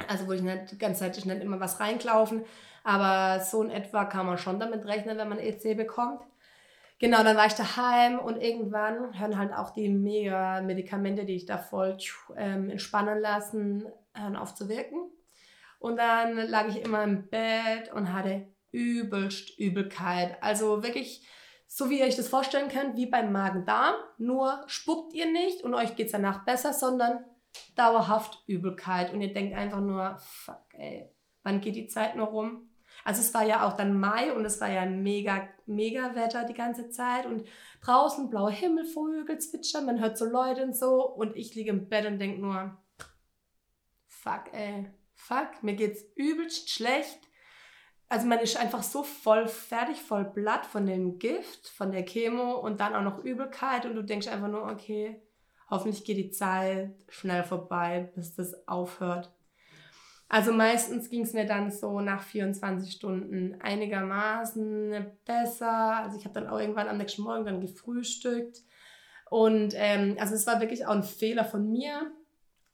also 0.08 0.28
wo 0.28 0.32
ich 0.32 0.42
nicht 0.42 0.72
die 0.72 0.78
ganze 0.78 1.02
Zeit 1.02 1.26
nicht 1.26 1.42
immer 1.42 1.60
was 1.60 1.80
reinklaufen. 1.80 2.44
Aber 2.84 3.44
so 3.44 3.64
in 3.64 3.70
etwa 3.70 4.06
kann 4.06 4.26
man 4.26 4.38
schon 4.38 4.60
damit 4.60 4.86
rechnen, 4.86 5.18
wenn 5.18 5.30
man 5.30 5.40
EC 5.40 5.76
bekommt. 5.78 6.22
Genau, 7.00 7.24
dann 7.24 7.36
war 7.36 7.48
ich 7.48 7.54
daheim 7.54 8.20
und 8.20 8.42
irgendwann 8.42 9.20
hören 9.20 9.38
halt 9.38 9.54
auch 9.54 9.72
die 9.72 9.90
mega 9.90 10.62
Medikamente, 10.62 11.26
die 11.26 11.36
ich 11.36 11.46
da 11.46 11.58
voll 11.58 11.98
ähm, 12.38 12.70
entspannen 12.70 13.20
lassen, 13.20 13.86
hören 14.14 14.36
auf 14.36 14.56
zu 14.56 14.70
wirken. 14.70 15.12
Und 15.80 15.98
dann 15.98 16.38
lag 16.48 16.68
ich 16.70 16.82
immer 16.82 17.04
im 17.04 17.28
Bett 17.28 17.92
und 17.94 18.14
hatte 18.14 18.48
übelst 18.74 19.58
Übelkeit. 19.58 20.42
Also 20.42 20.84
wirklich, 20.84 21.26
so 21.68 21.90
wie 21.90 22.00
ihr 22.00 22.06
euch 22.06 22.18
das 22.18 22.28
vorstellen 22.28 22.70
könnt, 22.70 22.98
wie 22.98 23.06
beim 23.06 23.32
Magen-Darm, 23.32 23.96
nur 24.18 24.64
spuckt 24.68 25.14
ihr 25.14 25.32
nicht 25.32 25.64
und 25.64 25.74
euch 25.74 25.96
geht 25.96 26.08
es 26.08 26.12
danach 26.12 26.44
besser, 26.44 26.74
sondern 26.74 27.24
dauerhaft 27.76 28.44
Übelkeit. 28.48 29.14
Und 29.14 29.22
ihr 29.22 29.34
denkt 29.34 29.56
einfach 29.56 29.80
nur, 29.80 30.18
fuck, 30.20 30.66
ey, 30.74 31.10
wann 31.44 31.62
geht 31.62 31.76
die 31.76 31.88
Zeit 31.88 32.16
nur 32.16 32.28
rum? 32.28 32.70
Also 33.06 33.22
es 33.22 33.34
war 33.34 33.44
ja 33.44 33.68
auch 33.68 33.74
dann 33.74 34.00
Mai 34.00 34.32
und 34.34 34.46
es 34.46 34.62
war 34.62 34.70
ja 34.70 34.86
mega, 34.86 35.50
mega 35.66 36.16
Wetter 36.16 36.46
die 36.46 36.54
ganze 36.54 36.90
Zeit 36.90 37.26
und 37.26 37.46
draußen 37.82 38.30
blauer 38.30 38.52
Himmel, 38.52 38.86
Vögel 38.86 39.40
zwitschern, 39.40 39.86
man 39.86 40.00
hört 40.00 40.18
so 40.18 40.26
Leute 40.26 40.64
und 40.64 40.76
so 40.76 41.04
und 41.06 41.36
ich 41.36 41.54
liege 41.56 41.72
im 41.72 41.90
Bett 41.90 42.06
und 42.06 42.20
denke 42.20 42.40
nur, 42.40 42.78
fuck, 44.08 44.54
ey, 44.54 44.86
fuck, 45.16 45.64
mir 45.64 45.74
geht's 45.74 46.04
übelst 46.16 46.70
schlecht 46.70 47.20
also 48.14 48.28
man 48.28 48.38
ist 48.38 48.58
einfach 48.58 48.84
so 48.84 49.02
voll 49.02 49.48
fertig, 49.48 50.00
voll 50.00 50.24
blatt 50.24 50.68
von 50.68 50.86
dem 50.86 51.18
Gift, 51.18 51.68
von 51.68 51.92
der 51.92 52.06
Chemo 52.06 52.60
und 52.60 52.80
dann 52.80 52.94
auch 52.94 53.02
noch 53.02 53.24
Übelkeit 53.24 53.88
und 53.88 53.96
du 53.96 54.04
denkst 54.04 54.28
einfach 54.28 54.50
nur, 54.50 54.70
okay, 54.70 55.20
hoffentlich 55.72 56.06
geht 56.06 56.18
die 56.18 56.30
Zeit 56.30 56.94
schnell 57.10 57.44
vorbei, 57.44 58.12
bis 58.14 58.36
das 58.36 58.68
aufhört. 58.68 59.32
Also 60.30 60.54
meistens 60.54 61.10
ging 61.10 61.24
es 61.24 61.34
mir 61.34 61.48
dann 61.48 61.72
so 61.72 62.02
nach 62.02 62.22
24 62.22 62.92
Stunden 62.92 63.60
einigermaßen 63.60 65.08
besser. 65.26 65.98
Also 65.98 66.16
ich 66.20 66.26
habe 66.26 66.36
dann 66.36 66.48
auch 66.48 66.60
irgendwann 66.60 66.90
am 66.90 67.00
nächsten 67.00 67.24
Morgen 67.24 67.46
dann 67.46 67.62
gefrühstückt. 67.62 68.60
Und 69.32 69.74
ähm, 69.76 70.18
also 70.20 70.36
es 70.36 70.46
war 70.46 70.60
wirklich 70.60 70.86
auch 70.86 70.94
ein 70.94 71.02
Fehler 71.02 71.46
von 71.46 71.68
mir, 71.68 72.12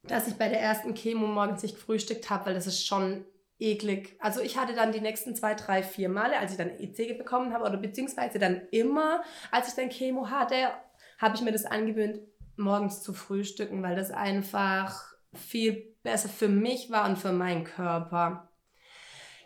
dass 0.03 0.27
ich 0.27 0.35
bei 0.35 0.49
der 0.49 0.59
ersten 0.59 0.95
Chemo 0.95 1.27
morgens 1.27 1.63
nicht 1.63 1.75
gefrühstückt 1.75 2.29
habe, 2.29 2.47
weil 2.47 2.55
das 2.55 2.67
ist 2.67 2.85
schon 2.85 3.23
eklig. 3.59 4.15
Also 4.19 4.41
ich 4.41 4.57
hatte 4.57 4.73
dann 4.73 4.91
die 4.91 5.01
nächsten 5.01 5.35
zwei, 5.35 5.53
drei, 5.53 5.83
vier 5.83 6.09
Male, 6.09 6.37
als 6.37 6.51
ich 6.51 6.57
dann 6.57 6.71
EC 6.79 7.17
bekommen 7.17 7.53
habe, 7.53 7.65
oder 7.65 7.77
beziehungsweise 7.77 8.39
dann 8.39 8.61
immer, 8.71 9.21
als 9.51 9.67
ich 9.69 9.75
dann 9.75 9.89
Chemo 9.89 10.29
hatte, 10.29 10.55
habe 11.19 11.35
ich 11.35 11.41
mir 11.41 11.51
das 11.51 11.65
angewöhnt, 11.65 12.19
morgens 12.55 13.03
zu 13.03 13.13
frühstücken, 13.13 13.83
weil 13.83 13.95
das 13.95 14.11
einfach 14.11 15.13
viel 15.33 15.95
besser 16.03 16.29
für 16.29 16.47
mich 16.47 16.89
war 16.89 17.07
und 17.07 17.17
für 17.17 17.31
meinen 17.31 17.63
Körper. 17.63 18.49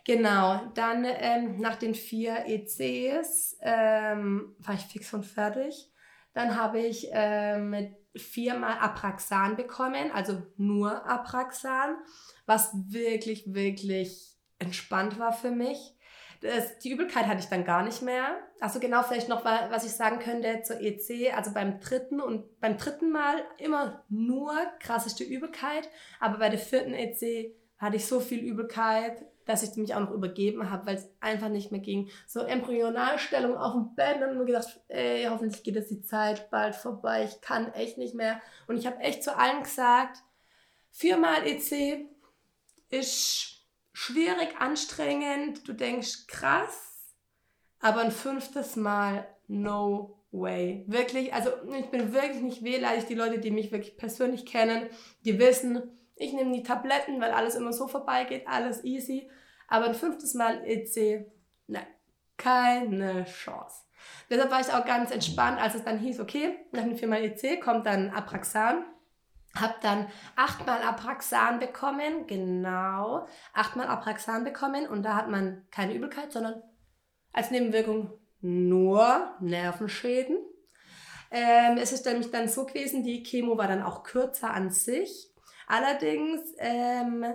Genau, 0.05 0.61
dann 0.75 1.05
ähm, 1.05 1.59
nach 1.59 1.77
den 1.77 1.95
vier 1.95 2.45
ECs 2.45 3.57
ähm, 3.61 4.55
war 4.59 4.75
ich 4.75 4.81
fix 4.81 5.13
und 5.13 5.25
fertig. 5.25 5.89
Dann 6.33 6.57
habe 6.57 6.79
ich 6.81 7.07
ähm, 7.11 7.95
viermal 8.15 8.77
Apraxan 8.79 9.55
bekommen, 9.55 10.11
also 10.13 10.41
nur 10.57 11.05
Apraxan, 11.05 11.97
was 12.45 12.71
wirklich, 12.73 13.53
wirklich 13.53 14.33
entspannt 14.59 15.19
war 15.19 15.33
für 15.33 15.51
mich. 15.51 15.95
Das, 16.41 16.77
die 16.79 16.91
Übelkeit 16.91 17.25
hatte 17.25 17.39
ich 17.39 17.47
dann 17.47 17.63
gar 17.63 17.83
nicht 17.83 18.01
mehr. 18.01 18.37
Also 18.59 18.81
genau 18.81 19.01
vielleicht 19.01 19.29
noch, 19.29 19.45
was 19.45 19.85
ich 19.85 19.93
sagen 19.93 20.19
könnte 20.19 20.61
zur 20.63 20.81
EC. 20.81 21.33
Also 21.33 21.53
beim 21.53 21.79
dritten 21.79 22.19
und 22.19 22.59
beim 22.59 22.77
dritten 22.77 23.11
Mal 23.11 23.45
immer 23.57 24.03
nur 24.09 24.53
krasseste 24.79 25.23
Übelkeit. 25.23 25.89
Aber 26.19 26.39
bei 26.39 26.49
der 26.49 26.59
vierten 26.59 26.93
EC 26.93 27.55
hatte 27.77 27.95
ich 27.95 28.05
so 28.05 28.19
viel 28.19 28.39
Übelkeit, 28.39 29.25
dass 29.45 29.63
ich 29.63 29.75
mich 29.75 29.93
auch 29.93 29.99
noch 29.99 30.11
übergeben 30.11 30.69
habe, 30.69 30.85
weil 30.85 30.95
es 30.95 31.09
einfach 31.19 31.49
nicht 31.49 31.71
mehr 31.71 31.81
ging. 31.81 32.09
So 32.27 32.41
Embryonalstellung 32.41 33.57
auf 33.57 33.73
dem 33.73 33.95
Bett 33.95 34.21
und 34.21 34.37
mir 34.37 34.45
gedacht, 34.45 34.79
ey, 34.87 35.25
hoffentlich 35.29 35.63
geht 35.63 35.75
jetzt 35.75 35.91
die 35.91 36.01
Zeit 36.01 36.49
bald 36.49 36.75
vorbei. 36.75 37.25
Ich 37.25 37.41
kann 37.41 37.73
echt 37.73 37.97
nicht 37.97 38.15
mehr. 38.15 38.41
Und 38.67 38.77
ich 38.77 38.85
habe 38.85 38.99
echt 38.99 39.23
zu 39.23 39.37
allen 39.37 39.63
gesagt, 39.63 40.23
viermal 40.91 41.45
EC 41.47 42.07
ist 42.89 43.65
schwierig, 43.91 44.55
anstrengend. 44.59 45.67
Du 45.67 45.73
denkst, 45.73 46.27
krass, 46.27 47.15
aber 47.79 48.01
ein 48.01 48.11
fünftes 48.11 48.75
Mal, 48.75 49.27
no 49.47 50.23
way. 50.31 50.83
Wirklich, 50.87 51.33
also 51.33 51.51
ich 51.77 51.89
bin 51.89 52.13
wirklich 52.13 52.41
nicht 52.41 52.63
wehleidig. 52.63 53.05
Die 53.05 53.15
Leute, 53.15 53.39
die 53.39 53.51
mich 53.51 53.71
wirklich 53.71 53.97
persönlich 53.97 54.45
kennen, 54.45 54.89
die 55.25 55.37
wissen, 55.39 55.81
ich 56.15 56.33
nehme 56.33 56.53
die 56.53 56.63
Tabletten, 56.63 57.19
weil 57.21 57.31
alles 57.31 57.55
immer 57.55 57.73
so 57.73 57.87
vorbeigeht, 57.87 58.47
alles 58.47 58.83
easy. 58.83 59.29
Aber 59.67 59.85
ein 59.85 59.95
fünftes 59.95 60.33
Mal 60.33 60.63
EC, 60.65 61.25
nein, 61.67 61.87
keine 62.37 63.25
Chance. 63.25 63.83
Deshalb 64.29 64.51
war 64.51 64.59
ich 64.59 64.73
auch 64.73 64.85
ganz 64.85 65.11
entspannt, 65.11 65.59
als 65.61 65.75
es 65.75 65.83
dann 65.83 65.99
hieß, 65.99 66.19
okay, 66.19 66.57
nach 66.71 66.83
dem 66.83 66.97
viermal 66.97 67.23
EC 67.23 67.61
kommt 67.61 67.85
dann 67.85 68.09
Apraxan 68.09 68.85
habe 69.55 69.75
dann 69.81 70.07
achtmal 70.35 70.81
Apraxan 70.81 71.59
bekommen, 71.59 72.25
genau, 72.27 73.27
achtmal 73.53 73.87
Apraxan 73.87 74.43
bekommen 74.43 74.87
und 74.87 75.03
da 75.03 75.15
hat 75.15 75.29
man 75.29 75.65
keine 75.69 75.93
Übelkeit, 75.93 76.31
sondern 76.31 76.61
als 77.31 77.51
Nebenwirkung 77.51 78.11
nur 78.41 79.35
Nervenschäden. 79.39 80.37
Ähm, 81.31 81.77
es 81.77 81.91
ist 81.91 82.05
nämlich 82.05 82.31
dann 82.31 82.47
so 82.47 82.65
gewesen, 82.65 83.03
die 83.03 83.23
Chemo 83.23 83.57
war 83.57 83.67
dann 83.67 83.83
auch 83.83 84.03
kürzer 84.03 84.51
an 84.51 84.69
sich. 84.69 85.32
Allerdings 85.67 86.41
ähm, 86.57 87.25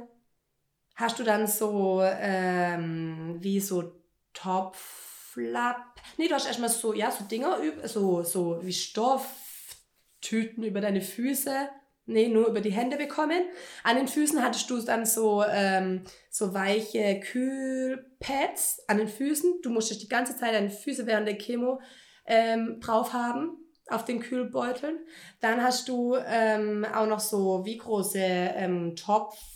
hast 0.95 1.19
du 1.19 1.25
dann 1.25 1.47
so 1.47 2.03
ähm, 2.03 3.37
wie 3.41 3.61
so 3.61 3.93
Topflapp. 4.33 6.01
Nee, 6.17 6.29
du 6.29 6.35
hast 6.35 6.47
erstmal 6.47 6.71
so, 6.71 6.93
ja, 6.93 7.11
so 7.11 7.25
Dinger, 7.25 7.59
so, 7.85 8.23
so 8.23 8.61
wie 8.63 8.73
Stofftüten 8.73 10.63
über 10.65 10.81
deine 10.81 11.01
Füße 11.01 11.69
nee, 12.09 12.29
nur 12.29 12.49
über 12.49 12.61
die 12.61 12.73
Hände 12.73 12.97
bekommen. 12.97 13.43
An 13.85 13.97
den 13.97 14.09
Füßen 14.09 14.43
hattest 14.43 14.69
du 14.71 14.81
dann 14.81 15.07
so, 15.07 15.45
ähm, 15.49 16.03
so 16.31 16.55
weiche 16.55 17.21
Kühlpads 17.21 18.83
an 18.89 18.99
den 18.99 19.09
Füßen. 19.09 19.61
Du 19.63 19.71
musstest 19.71 20.03
die 20.03 20.09
ganze 20.09 20.37
Zeit 20.37 20.55
deine 20.55 20.71
Füße 20.71 21.07
während 21.07 21.29
der 21.29 21.39
Chemo 21.39 21.81
ähm, 22.27 22.81
drauf 22.81 23.13
haben 23.13 23.68
auf 23.91 24.05
den 24.05 24.21
Kühlbeuteln. 24.21 24.99
Dann 25.41 25.63
hast 25.63 25.89
du 25.89 26.17
ähm, 26.17 26.87
auch 26.95 27.07
noch 27.07 27.21
so 27.21 27.65
wie 27.65 27.79
große 27.79 28.19
ähm, 28.19 28.97
Topfwärmer 28.97 29.51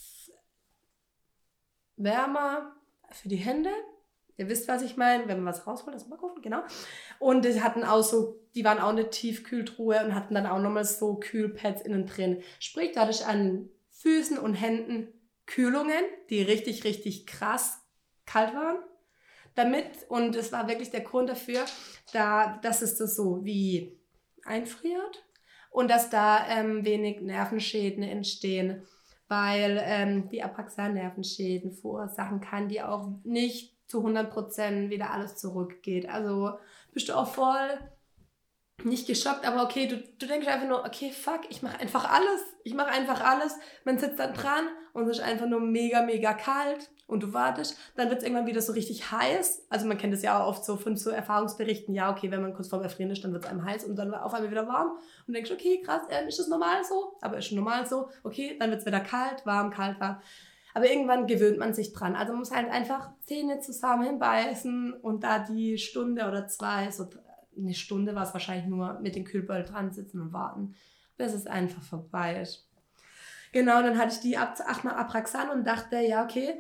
für 3.11 3.29
die 3.29 3.37
Hände. 3.37 3.71
Ihr 4.37 4.49
wisst, 4.49 4.67
was 4.67 4.83
ich 4.83 4.97
meine, 4.97 5.29
wenn 5.29 5.43
man 5.43 5.53
was 5.53 5.67
rausholt 5.67 5.95
aus 5.95 6.05
dem 6.05 6.11
Backofen, 6.11 6.43
genau. 6.43 6.63
Und 7.19 7.45
die 7.45 7.63
hatten 7.63 7.85
auch 7.85 8.03
so, 8.03 8.41
die 8.55 8.65
waren 8.65 8.79
auch 8.79 8.89
eine 8.89 9.11
Tiefkühltruhe 9.11 10.05
und 10.05 10.15
hatten 10.15 10.35
dann 10.35 10.47
auch 10.47 10.59
nochmal 10.59 10.85
so 10.85 11.17
Kühlpads 11.17 11.83
innen 11.83 12.07
drin. 12.07 12.43
Sprich, 12.59 12.93
da 12.93 13.03
hatte 13.03 13.13
ich 13.13 13.27
an 13.27 13.69
Füßen 13.91 14.39
und 14.39 14.55
Händen 14.55 15.09
Kühlungen, 15.47 16.03
die 16.31 16.43
richtig, 16.43 16.85
richtig 16.85 17.27
krass 17.27 17.81
kalt 18.27 18.55
waren. 18.55 18.79
Damit, 19.55 19.87
und 20.09 20.35
es 20.35 20.51
war 20.51 20.67
wirklich 20.67 20.91
der 20.91 21.03
Grund 21.03 21.29
dafür, 21.29 21.67
da, 22.13 22.59
dass 22.63 22.81
es 22.81 22.97
das 22.97 23.15
so 23.15 23.45
wie 23.45 24.01
einfriert 24.45 25.25
und 25.71 25.91
dass 25.91 26.11
da 26.11 26.47
ähm, 26.49 26.85
wenig 26.85 27.21
Nervenschäden 27.21 28.03
entstehen, 28.03 28.87
weil 29.29 29.81
ähm, 29.83 30.29
die 30.29 30.43
Apraxan 30.43 30.95
Nervenschäden 30.95 31.73
verursachen 31.73 32.41
kann, 32.41 32.69
die 32.69 32.83
auch 32.83 33.11
nicht 33.25 33.77
zu 33.87 34.07
100% 34.07 34.91
wieder 34.91 35.11
alles 35.11 35.37
zurückgeht. 35.37 36.09
Also 36.09 36.53
bist 36.93 37.09
du 37.09 37.15
auch 37.15 37.29
voll 37.29 37.79
nicht 38.85 39.07
geschockt, 39.07 39.47
aber 39.47 39.63
okay, 39.63 39.87
du, 39.87 39.97
du 39.97 40.27
denkst 40.27 40.47
einfach 40.49 40.67
nur, 40.67 40.85
okay, 40.85 41.13
fuck, 41.13 41.43
ich 41.51 41.63
mache 41.63 41.79
einfach 41.79 42.11
alles. 42.11 42.43
Ich 42.65 42.75
mache 42.75 42.91
einfach 42.91 43.23
alles. 43.23 43.57
Man 43.85 43.99
sitzt 43.99 44.19
dann 44.19 44.35
dran 44.35 44.67
und 44.93 45.09
es 45.09 45.19
ist 45.19 45.25
einfach 45.25 45.47
nur 45.47 45.61
mega, 45.61 46.03
mega 46.03 46.33
kalt 46.35 46.91
und 47.07 47.23
du 47.23 47.33
wartest. 47.33 47.77
Dann 47.97 48.09
wird 48.09 48.21
es 48.21 48.25
irgendwann 48.25 48.47
wieder 48.47 48.61
so 48.61 48.73
richtig 48.73 49.11
heiß. 49.11 49.67
Also 49.69 49.87
man 49.87 49.99
kennt 49.99 50.13
das 50.13 50.23
ja 50.23 50.41
auch 50.41 50.49
oft 50.49 50.65
so 50.65 50.77
von 50.77 50.97
so 50.97 51.11
Erfahrungsberichten. 51.11 51.95
Ja, 51.95 52.11
okay, 52.11 52.31
wenn 52.31 52.43
man 52.43 52.55
kurz 52.55 52.69
vorm 52.69 52.83
Erfrieren 52.83 53.11
ist, 53.11 53.23
dann 53.23 53.33
wird 53.33 53.45
es 53.45 53.51
einem 53.51 53.65
heiß 53.65 53.85
und 53.85 53.97
dann 53.97 54.13
auf 54.15 54.35
einmal 54.35 54.51
wieder 54.51 54.67
warm. 54.67 54.99
Und 55.27 55.35
denkst, 55.35 55.53
okay, 55.53 55.81
krass, 55.85 56.03
äh, 56.09 56.27
ist 56.27 56.39
das 56.39 56.49
normal 56.49 56.85
so? 56.85 57.17
Aber 57.21 57.39
ist 57.39 57.53
normal 57.53 57.87
so. 57.87 58.09
Okay, 58.25 58.57
dann 58.59 58.71
wird 58.71 58.81
es 58.81 58.87
wieder 58.87 59.01
kalt, 59.01 59.47
warm, 59.47 59.71
kalt, 59.71 60.01
warm. 60.01 60.21
Aber 60.75 60.91
irgendwann 60.91 61.27
gewöhnt 61.27 61.59
man 61.59 61.75
sich 61.75 61.93
dran. 61.93 62.17
Also 62.17 62.33
man 62.33 62.41
muss 62.41 62.51
halt 62.51 62.71
einfach 62.71 63.11
Zähne 63.21 63.61
zusammenbeißen 63.61 64.95
und 64.95 65.23
da 65.23 65.41
die 65.41 65.77
Stunde 65.77 66.27
oder 66.27 66.47
zwei, 66.49 66.91
so 66.91 67.07
eine 67.57 67.75
Stunde 67.75 68.15
war 68.15 68.25
es 68.25 68.33
wahrscheinlich 68.33 68.67
nur 68.67 69.01
mit 69.01 69.15
dem 69.15 69.25
Kühlbeutel 69.25 69.65
dran 69.65 69.93
sitzen 69.93 70.21
und 70.21 70.33
warten, 70.33 70.75
bis 71.17 71.33
es 71.33 71.47
einfach 71.47 71.83
vorbei 71.83 72.41
ist. 72.41 72.69
Genau, 73.53 73.83
dann 73.83 73.99
hatte 73.99 74.15
ich 74.15 74.21
die 74.21 74.39
ab, 74.39 74.57
achtmal 74.67 74.95
Apraxan 74.95 75.51
und 75.51 75.67
dachte, 75.67 75.99
ja, 75.99 76.25
okay, 76.25 76.59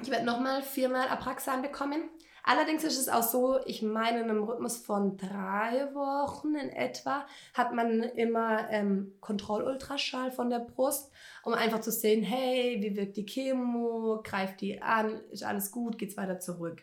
ich 0.00 0.10
werde 0.10 0.24
nochmal 0.24 0.62
viermal 0.62 1.08
Apraxan 1.08 1.62
bekommen. 1.62 2.08
Allerdings 2.44 2.84
ist 2.84 2.98
es 2.98 3.08
auch 3.08 3.24
so, 3.24 3.58
ich 3.66 3.82
meine, 3.82 4.20
in 4.20 4.30
einem 4.30 4.44
Rhythmus 4.44 4.78
von 4.78 5.18
drei 5.18 5.92
Wochen 5.92 6.54
in 6.54 6.70
etwa 6.70 7.26
hat 7.52 7.74
man 7.74 8.02
immer 8.02 8.70
ähm, 8.70 9.12
Kontrollultraschall 9.20 10.30
von 10.30 10.48
der 10.48 10.60
Brust, 10.60 11.12
um 11.42 11.52
einfach 11.52 11.80
zu 11.80 11.90
sehen, 11.90 12.22
hey, 12.22 12.78
wie 12.80 12.96
wirkt 12.96 13.16
die 13.18 13.26
Chemo, 13.26 14.22
greift 14.22 14.60
die 14.60 14.80
an, 14.80 15.20
ist 15.30 15.44
alles 15.44 15.72
gut, 15.72 15.98
geht 15.98 16.10
es 16.10 16.16
weiter 16.16 16.38
zurück. 16.38 16.82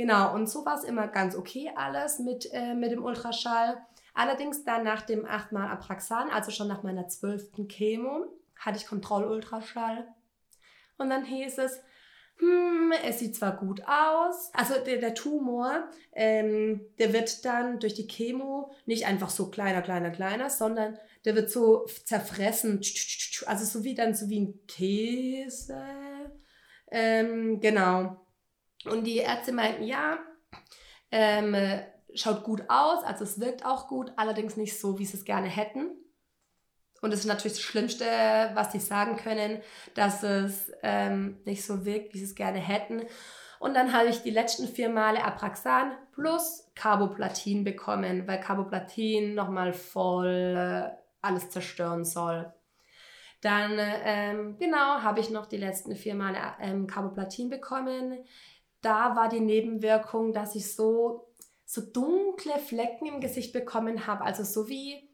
Genau, 0.00 0.34
und 0.34 0.48
so 0.48 0.64
war 0.64 0.78
es 0.78 0.84
immer 0.84 1.08
ganz 1.08 1.36
okay 1.36 1.70
alles 1.76 2.20
mit, 2.20 2.50
äh, 2.54 2.72
mit 2.72 2.90
dem 2.90 3.04
Ultraschall. 3.04 3.84
Allerdings 4.14 4.64
dann 4.64 4.82
nach 4.82 5.02
dem 5.02 5.26
achtmal 5.26 5.68
Apraxan, 5.68 6.30
also 6.30 6.50
schon 6.50 6.68
nach 6.68 6.82
meiner 6.82 7.08
zwölften 7.08 7.68
Chemo, 7.68 8.24
hatte 8.56 8.78
ich 8.78 8.86
Kontrollultraschall. 8.86 10.08
Und 10.96 11.10
dann 11.10 11.26
hieß 11.26 11.58
es, 11.58 11.82
hm, 12.38 12.94
es 13.04 13.18
sieht 13.18 13.36
zwar 13.36 13.58
gut 13.58 13.82
aus, 13.82 14.50
also 14.54 14.82
der, 14.82 15.00
der 15.00 15.12
Tumor, 15.12 15.90
ähm, 16.14 16.80
der 16.98 17.12
wird 17.12 17.44
dann 17.44 17.78
durch 17.78 17.92
die 17.92 18.06
Chemo 18.06 18.72
nicht 18.86 19.04
einfach 19.04 19.28
so 19.28 19.50
kleiner, 19.50 19.82
kleiner, 19.82 20.08
kleiner, 20.08 20.48
sondern 20.48 20.98
der 21.26 21.34
wird 21.34 21.50
so 21.50 21.84
zerfressen, 22.06 22.80
also 23.44 23.64
so 23.66 23.84
wie 23.84 23.94
dann 23.94 24.14
so 24.14 24.30
wie 24.30 24.40
ein 24.40 24.66
Käse. 24.66 25.78
Ähm, 26.90 27.60
genau. 27.60 28.16
Und 28.84 29.04
die 29.04 29.18
Ärzte 29.18 29.52
meinten, 29.52 29.84
ja, 29.84 30.18
ähm, 31.10 31.56
schaut 32.14 32.44
gut 32.44 32.62
aus, 32.68 33.04
also 33.04 33.24
es 33.24 33.40
wirkt 33.40 33.64
auch 33.64 33.88
gut, 33.88 34.12
allerdings 34.16 34.56
nicht 34.56 34.78
so, 34.78 34.98
wie 34.98 35.04
sie 35.04 35.16
es 35.16 35.24
gerne 35.24 35.48
hätten. 35.48 35.90
Und 37.02 37.12
das 37.12 37.20
ist 37.20 37.26
natürlich 37.26 37.54
das 37.54 37.62
Schlimmste, 37.62 38.04
was 38.54 38.72
sie 38.72 38.80
sagen 38.80 39.16
können, 39.16 39.62
dass 39.94 40.22
es 40.22 40.70
ähm, 40.82 41.38
nicht 41.44 41.64
so 41.64 41.84
wirkt, 41.84 42.12
wie 42.12 42.18
sie 42.18 42.24
es 42.24 42.34
gerne 42.34 42.58
hätten. 42.58 43.02
Und 43.58 43.74
dann 43.74 43.92
habe 43.92 44.08
ich 44.08 44.22
die 44.22 44.30
letzten 44.30 44.68
vier 44.68 44.88
Male 44.88 45.22
Apraxan 45.22 45.92
plus 46.12 46.70
Carboplatin 46.74 47.64
bekommen, 47.64 48.26
weil 48.26 48.40
Carboplatin 48.40 49.34
nochmal 49.34 49.72
voll 49.72 50.56
äh, 50.56 50.90
alles 51.22 51.50
zerstören 51.50 52.04
soll. 52.04 52.52
Dann, 53.40 53.72
ähm, 53.78 54.56
genau, 54.58 55.02
habe 55.02 55.20
ich 55.20 55.30
noch 55.30 55.46
die 55.46 55.56
letzten 55.56 55.96
vier 55.96 56.14
Male 56.14 56.38
ähm, 56.60 56.86
Carboplatin 56.86 57.48
bekommen. 57.48 58.24
Da 58.82 59.16
war 59.16 59.28
die 59.28 59.40
Nebenwirkung, 59.40 60.32
dass 60.32 60.54
ich 60.54 60.74
so, 60.74 61.28
so 61.64 61.80
dunkle 61.80 62.58
Flecken 62.58 63.06
im 63.06 63.20
Gesicht 63.20 63.52
bekommen 63.52 64.06
habe. 64.06 64.24
Also 64.24 64.44
so 64.44 64.68
wie 64.68 65.10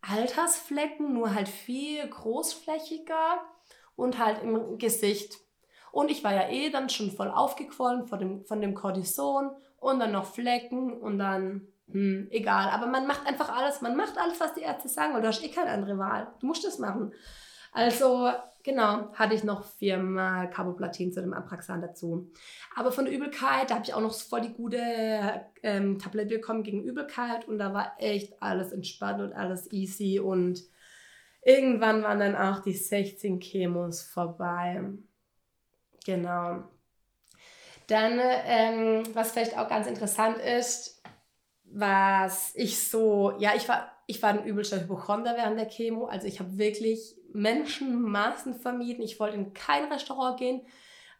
Altersflecken, 0.00 1.12
nur 1.12 1.34
halt 1.34 1.48
viel 1.48 2.08
großflächiger 2.08 3.42
und 3.96 4.18
halt 4.18 4.42
im 4.42 4.78
Gesicht. 4.78 5.36
Und 5.92 6.10
ich 6.10 6.24
war 6.24 6.34
ja 6.34 6.48
eh 6.48 6.70
dann 6.70 6.88
schon 6.88 7.10
voll 7.10 7.30
aufgequollen 7.30 8.06
von 8.06 8.18
dem, 8.18 8.44
von 8.44 8.60
dem 8.60 8.74
Cortison 8.74 9.50
und 9.78 9.98
dann 9.98 10.12
noch 10.12 10.26
Flecken 10.26 10.92
und 10.92 11.18
dann, 11.18 11.68
hm, 11.90 12.28
egal. 12.30 12.70
Aber 12.70 12.86
man 12.86 13.06
macht 13.06 13.26
einfach 13.26 13.54
alles, 13.54 13.80
man 13.80 13.96
macht 13.96 14.16
alles, 14.18 14.40
was 14.40 14.54
die 14.54 14.62
Ärzte 14.62 14.88
sagen, 14.88 15.14
weil 15.14 15.22
du 15.22 15.28
hast 15.28 15.44
eh 15.44 15.50
keine 15.50 15.70
andere 15.70 15.98
Wahl. 15.98 16.32
Du 16.40 16.46
musst 16.46 16.64
das 16.64 16.78
machen. 16.78 17.12
Also 17.72 18.30
genau, 18.62 19.12
hatte 19.14 19.34
ich 19.34 19.44
noch 19.44 19.64
viermal 19.64 20.50
Carboplatin 20.50 21.12
zu 21.12 21.20
dem 21.20 21.32
Apraxan 21.32 21.80
dazu. 21.80 22.30
Aber 22.74 22.92
von 22.92 23.04
der 23.04 23.14
Übelkeit, 23.14 23.70
da 23.70 23.76
habe 23.76 23.84
ich 23.84 23.94
auch 23.94 24.00
noch 24.00 24.14
voll 24.14 24.42
die 24.42 24.52
gute 24.52 24.80
ähm, 25.62 25.98
Tablette 25.98 26.36
bekommen 26.36 26.62
gegen 26.62 26.84
Übelkeit 26.84 27.46
und 27.48 27.58
da 27.58 27.72
war 27.72 27.94
echt 27.98 28.42
alles 28.42 28.72
entspannt 28.72 29.20
und 29.20 29.32
alles 29.32 29.70
easy 29.72 30.20
und 30.20 30.62
irgendwann 31.42 32.02
waren 32.02 32.18
dann 32.18 32.36
auch 32.36 32.60
die 32.62 32.72
16 32.72 33.40
Chemos 33.40 34.02
vorbei. 34.02 34.82
Genau. 36.04 36.64
Dann, 37.86 38.20
ähm, 38.22 39.02
was 39.14 39.32
vielleicht 39.32 39.58
auch 39.58 39.68
ganz 39.68 39.88
interessant 39.88 40.38
ist, 40.38 40.99
was 41.72 42.52
ich 42.54 42.88
so, 42.88 43.32
ja, 43.38 43.52
ich 43.54 43.68
war, 43.68 43.90
ich 44.06 44.22
war 44.22 44.30
ein 44.30 44.44
übelster 44.44 44.80
Hypochonder 44.80 45.36
während 45.36 45.58
der 45.58 45.68
Chemo. 45.68 46.06
Also 46.06 46.26
ich 46.26 46.40
habe 46.40 46.58
wirklich 46.58 47.16
Menschenmaßen 47.32 48.54
vermieden. 48.54 49.04
Ich 49.04 49.20
wollte 49.20 49.36
in 49.36 49.52
kein 49.54 49.90
Restaurant 49.90 50.38
gehen, 50.38 50.62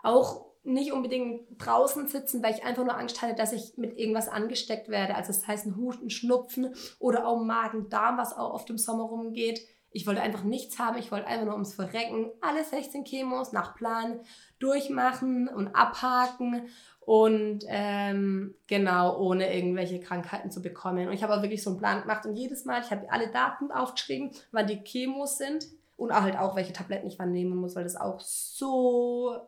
auch 0.03 0.47
nicht 0.63 0.93
unbedingt 0.93 1.43
draußen 1.59 2.07
sitzen, 2.09 2.43
weil 2.43 2.55
ich 2.55 2.65
einfach 2.65 2.85
nur 2.85 2.97
Angst 2.97 3.23
hatte, 3.23 3.35
dass 3.35 3.53
ich 3.53 3.79
mit 3.79 3.97
irgendwas 3.97 4.29
angesteckt 4.29 4.89
werde. 4.89 5.15
Also 5.15 5.29
das 5.29 5.47
heißt 5.47 5.67
ein 5.67 5.77
Husten, 5.77 6.11
Schnupfen 6.11 6.75
oder 6.99 7.27
auch 7.27 7.43
Magen-Darm, 7.43 8.19
was 8.19 8.37
auch 8.37 8.53
oft 8.53 8.69
im 8.71 8.79
Sommer 8.79 9.05
rumgeht. 9.05 9.61
Ich 9.93 10.07
wollte 10.07 10.21
einfach 10.21 10.45
nichts 10.45 10.79
haben, 10.79 10.99
ich 10.99 11.11
wollte 11.11 11.27
einfach 11.27 11.47
nur 11.47 11.55
ums 11.55 11.75
Verrecken 11.75 12.31
alle 12.41 12.63
16 12.63 13.05
Chemos 13.05 13.53
nach 13.53 13.75
Plan 13.75 14.21
durchmachen 14.61 15.49
und 15.49 15.75
abhaken 15.75 16.69
und 17.11 17.65
ähm, 17.67 18.55
genau 18.69 19.19
ohne 19.19 19.53
irgendwelche 19.53 19.99
Krankheiten 19.99 20.53
zu 20.53 20.63
bekommen. 20.63 21.09
Und 21.09 21.13
ich 21.13 21.25
habe 21.25 21.35
auch 21.35 21.43
wirklich 21.43 21.61
so 21.61 21.71
einen 21.71 21.81
Plan 21.81 22.03
gemacht 22.03 22.25
und 22.25 22.37
jedes 22.37 22.67
Mal, 22.67 22.83
ich 22.83 22.93
habe 22.93 23.11
alle 23.11 23.33
Daten 23.33 23.73
aufgeschrieben, 23.73 24.31
wann 24.53 24.69
die 24.69 24.85
Chemos 24.85 25.37
sind 25.37 25.67
und 25.97 26.13
halt 26.13 26.39
auch, 26.39 26.55
welche 26.55 26.73
Tabletten 26.73 27.09
ich 27.09 27.19
wann 27.19 27.33
nehmen 27.33 27.57
muss, 27.57 27.75
weil 27.75 27.83
das 27.83 27.97
auch 27.97 28.21
so 28.21 29.41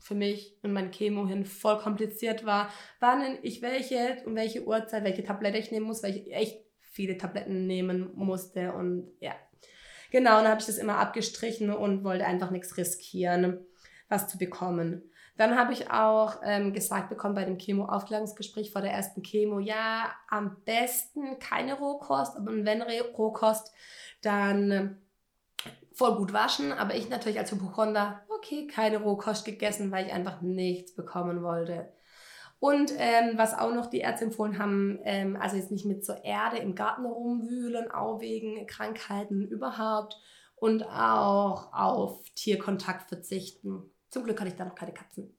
für 0.00 0.16
mich 0.16 0.56
und 0.64 0.72
mein 0.72 0.90
Chemo 0.90 1.28
hin 1.28 1.44
voll 1.44 1.78
kompliziert 1.78 2.44
war, 2.44 2.70
wann 2.98 3.38
ich 3.42 3.62
welche 3.62 4.24
und 4.26 4.34
welche 4.34 4.66
Uhrzeit, 4.66 5.04
welche 5.04 5.22
Tablette 5.22 5.58
ich 5.58 5.70
nehmen 5.70 5.86
muss, 5.86 6.02
weil 6.02 6.16
ich 6.16 6.32
echt 6.34 6.60
viele 6.80 7.16
Tabletten 7.16 7.68
nehmen 7.68 8.10
musste 8.16 8.72
und 8.72 9.12
ja. 9.20 9.36
Genau, 10.10 10.38
und 10.38 10.42
dann 10.42 10.50
habe 10.50 10.60
ich 10.60 10.66
das 10.66 10.78
immer 10.78 10.98
abgestrichen 10.98 11.70
und 11.70 12.02
wollte 12.02 12.26
einfach 12.26 12.50
nichts 12.50 12.76
riskieren, 12.76 13.64
was 14.08 14.26
zu 14.26 14.38
bekommen. 14.38 15.09
Dann 15.40 15.56
habe 15.56 15.72
ich 15.72 15.90
auch 15.90 16.42
ähm, 16.44 16.74
gesagt 16.74 17.08
bekommen 17.08 17.34
bei 17.34 17.46
dem 17.46 17.56
Chemo-Aufklärungsgespräch 17.56 18.72
vor 18.72 18.82
der 18.82 18.92
ersten 18.92 19.22
Chemo, 19.22 19.58
ja, 19.58 20.14
am 20.28 20.62
besten 20.66 21.38
keine 21.38 21.78
Rohkost, 21.78 22.36
aber 22.36 22.52
wenn 22.66 22.82
Rohkost, 22.82 23.72
dann 24.20 24.98
voll 25.94 26.16
gut 26.16 26.34
waschen, 26.34 26.74
aber 26.74 26.94
ich 26.94 27.08
natürlich 27.08 27.38
als 27.38 27.52
Hypochonder, 27.52 28.20
okay, 28.28 28.66
keine 28.66 28.98
Rohkost 28.98 29.46
gegessen, 29.46 29.90
weil 29.90 30.08
ich 30.08 30.12
einfach 30.12 30.42
nichts 30.42 30.94
bekommen 30.94 31.42
wollte. 31.42 31.90
Und 32.58 32.92
ähm, 32.98 33.38
was 33.38 33.58
auch 33.58 33.72
noch 33.72 33.86
die 33.86 34.00
Ärzte 34.00 34.26
empfohlen 34.26 34.58
haben, 34.58 34.98
ähm, 35.04 35.38
also 35.40 35.56
jetzt 35.56 35.70
nicht 35.70 35.86
mit 35.86 36.04
zur 36.04 36.22
Erde 36.22 36.58
im 36.58 36.74
Garten 36.74 37.06
rumwühlen, 37.06 37.90
auch 37.90 38.20
wegen 38.20 38.66
Krankheiten 38.66 39.48
überhaupt 39.48 40.20
und 40.56 40.82
auch 40.82 41.72
auf 41.72 42.22
Tierkontakt 42.34 43.08
verzichten. 43.08 43.89
Zum 44.10 44.24
Glück 44.24 44.40
hatte 44.40 44.50
ich 44.50 44.56
da 44.56 44.64
noch 44.64 44.74
keine 44.74 44.92
Katzen. 44.92 45.36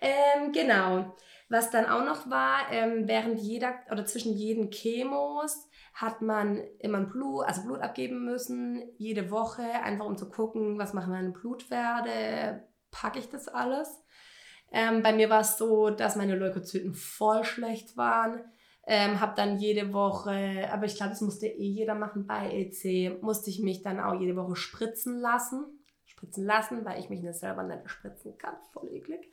Ähm, 0.00 0.52
genau. 0.52 1.16
Was 1.48 1.70
dann 1.70 1.86
auch 1.86 2.04
noch 2.04 2.28
war, 2.28 2.72
ähm, 2.72 3.06
während 3.06 3.38
jeder 3.38 3.74
oder 3.90 4.04
zwischen 4.04 4.32
jeden 4.34 4.70
Chemos 4.70 5.68
hat 5.94 6.20
man 6.20 6.58
immer 6.80 6.98
ein 6.98 7.08
Blut, 7.08 7.44
also 7.46 7.62
Blut 7.62 7.80
abgeben 7.80 8.24
müssen, 8.24 8.82
jede 8.98 9.30
Woche, 9.30 9.62
einfach 9.62 10.06
um 10.06 10.18
zu 10.18 10.28
gucken, 10.28 10.78
was 10.78 10.92
machen 10.92 11.12
meine 11.12 11.30
Blutwerte, 11.30 12.64
packe 12.90 13.20
ich 13.20 13.30
das 13.30 13.46
alles. 13.46 14.02
Ähm, 14.72 15.02
bei 15.02 15.12
mir 15.12 15.30
war 15.30 15.40
es 15.40 15.56
so, 15.56 15.90
dass 15.90 16.16
meine 16.16 16.34
Leukozyten 16.34 16.94
voll 16.94 17.44
schlecht 17.44 17.96
waren. 17.96 18.40
Ähm, 18.88 19.20
habe 19.20 19.34
dann 19.36 19.58
jede 19.58 19.92
Woche, 19.92 20.68
aber 20.70 20.84
ich 20.86 20.96
glaube, 20.96 21.10
das 21.10 21.20
musste 21.20 21.46
eh 21.46 21.68
jeder 21.68 21.94
machen 21.94 22.26
bei 22.26 22.50
EC, 22.52 23.20
musste 23.22 23.50
ich 23.50 23.60
mich 23.60 23.82
dann 23.82 24.00
auch 24.00 24.20
jede 24.20 24.36
Woche 24.36 24.54
spritzen 24.54 25.18
lassen. 25.18 25.64
Spritzen 26.26 26.44
lassen, 26.44 26.84
weil 26.84 26.98
ich 26.98 27.08
mich 27.08 27.22
nicht 27.22 27.38
selber 27.38 27.62
nicht 27.62 27.88
spritzen 27.88 28.36
kann. 28.38 28.54
Voll 28.72 28.90
eklig. 28.92 29.30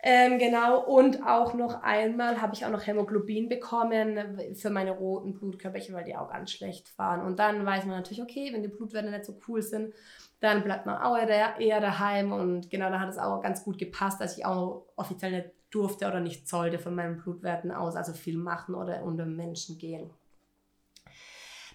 Ähm, 0.00 0.38
genau, 0.38 0.84
und 0.84 1.26
auch 1.26 1.54
noch 1.54 1.82
einmal 1.82 2.40
habe 2.40 2.54
ich 2.54 2.64
auch 2.64 2.70
noch 2.70 2.86
Hämoglobin 2.86 3.48
bekommen 3.48 4.38
für 4.54 4.70
meine 4.70 4.92
roten 4.92 5.34
Blutkörperchen, 5.34 5.92
weil 5.92 6.04
die 6.04 6.14
auch 6.14 6.30
ganz 6.30 6.52
schlecht 6.52 6.96
waren. 6.98 7.22
Und 7.22 7.40
dann 7.40 7.66
weiß 7.66 7.84
man 7.84 7.96
natürlich, 7.96 8.22
okay, 8.22 8.52
wenn 8.52 8.62
die 8.62 8.68
Blutwerte 8.68 9.10
nicht 9.10 9.24
so 9.24 9.36
cool 9.48 9.60
sind, 9.60 9.92
dann 10.38 10.62
bleibt 10.62 10.86
man 10.86 11.02
auch 11.02 11.18
eher 11.18 11.80
daheim. 11.80 12.30
Und 12.30 12.70
genau, 12.70 12.90
da 12.90 13.00
hat 13.00 13.08
es 13.08 13.18
auch 13.18 13.42
ganz 13.42 13.64
gut 13.64 13.76
gepasst, 13.76 14.20
dass 14.20 14.38
ich 14.38 14.46
auch 14.46 14.86
offiziell 14.94 15.32
nicht 15.32 15.50
durfte 15.70 16.06
oder 16.06 16.20
nicht 16.20 16.48
sollte 16.48 16.78
von 16.78 16.94
meinen 16.94 17.16
Blutwerten 17.16 17.72
aus, 17.72 17.96
also 17.96 18.12
viel 18.12 18.38
machen 18.38 18.76
oder 18.76 19.02
unter 19.02 19.26
Menschen 19.26 19.78
gehen. 19.78 20.10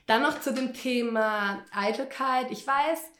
Dann 0.05 0.21
noch 0.21 0.39
zu 0.39 0.53
dem 0.53 0.73
Thema 0.73 1.65
Eitelkeit. 1.71 2.51
Ich 2.51 2.65
weiß, 2.65 3.11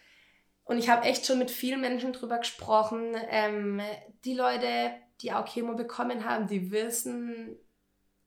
und 0.65 0.77
ich 0.77 0.89
habe 0.89 1.05
echt 1.05 1.25
schon 1.25 1.39
mit 1.39 1.51
vielen 1.51 1.81
Menschen 1.81 2.13
drüber 2.13 2.37
gesprochen. 2.37 3.15
Ähm, 3.29 3.81
die 4.23 4.33
Leute, 4.33 4.91
die 5.21 5.33
auch 5.33 5.45
Chemo 5.45 5.75
bekommen 5.75 6.25
haben, 6.25 6.47
die 6.47 6.71
wissen, 6.71 7.57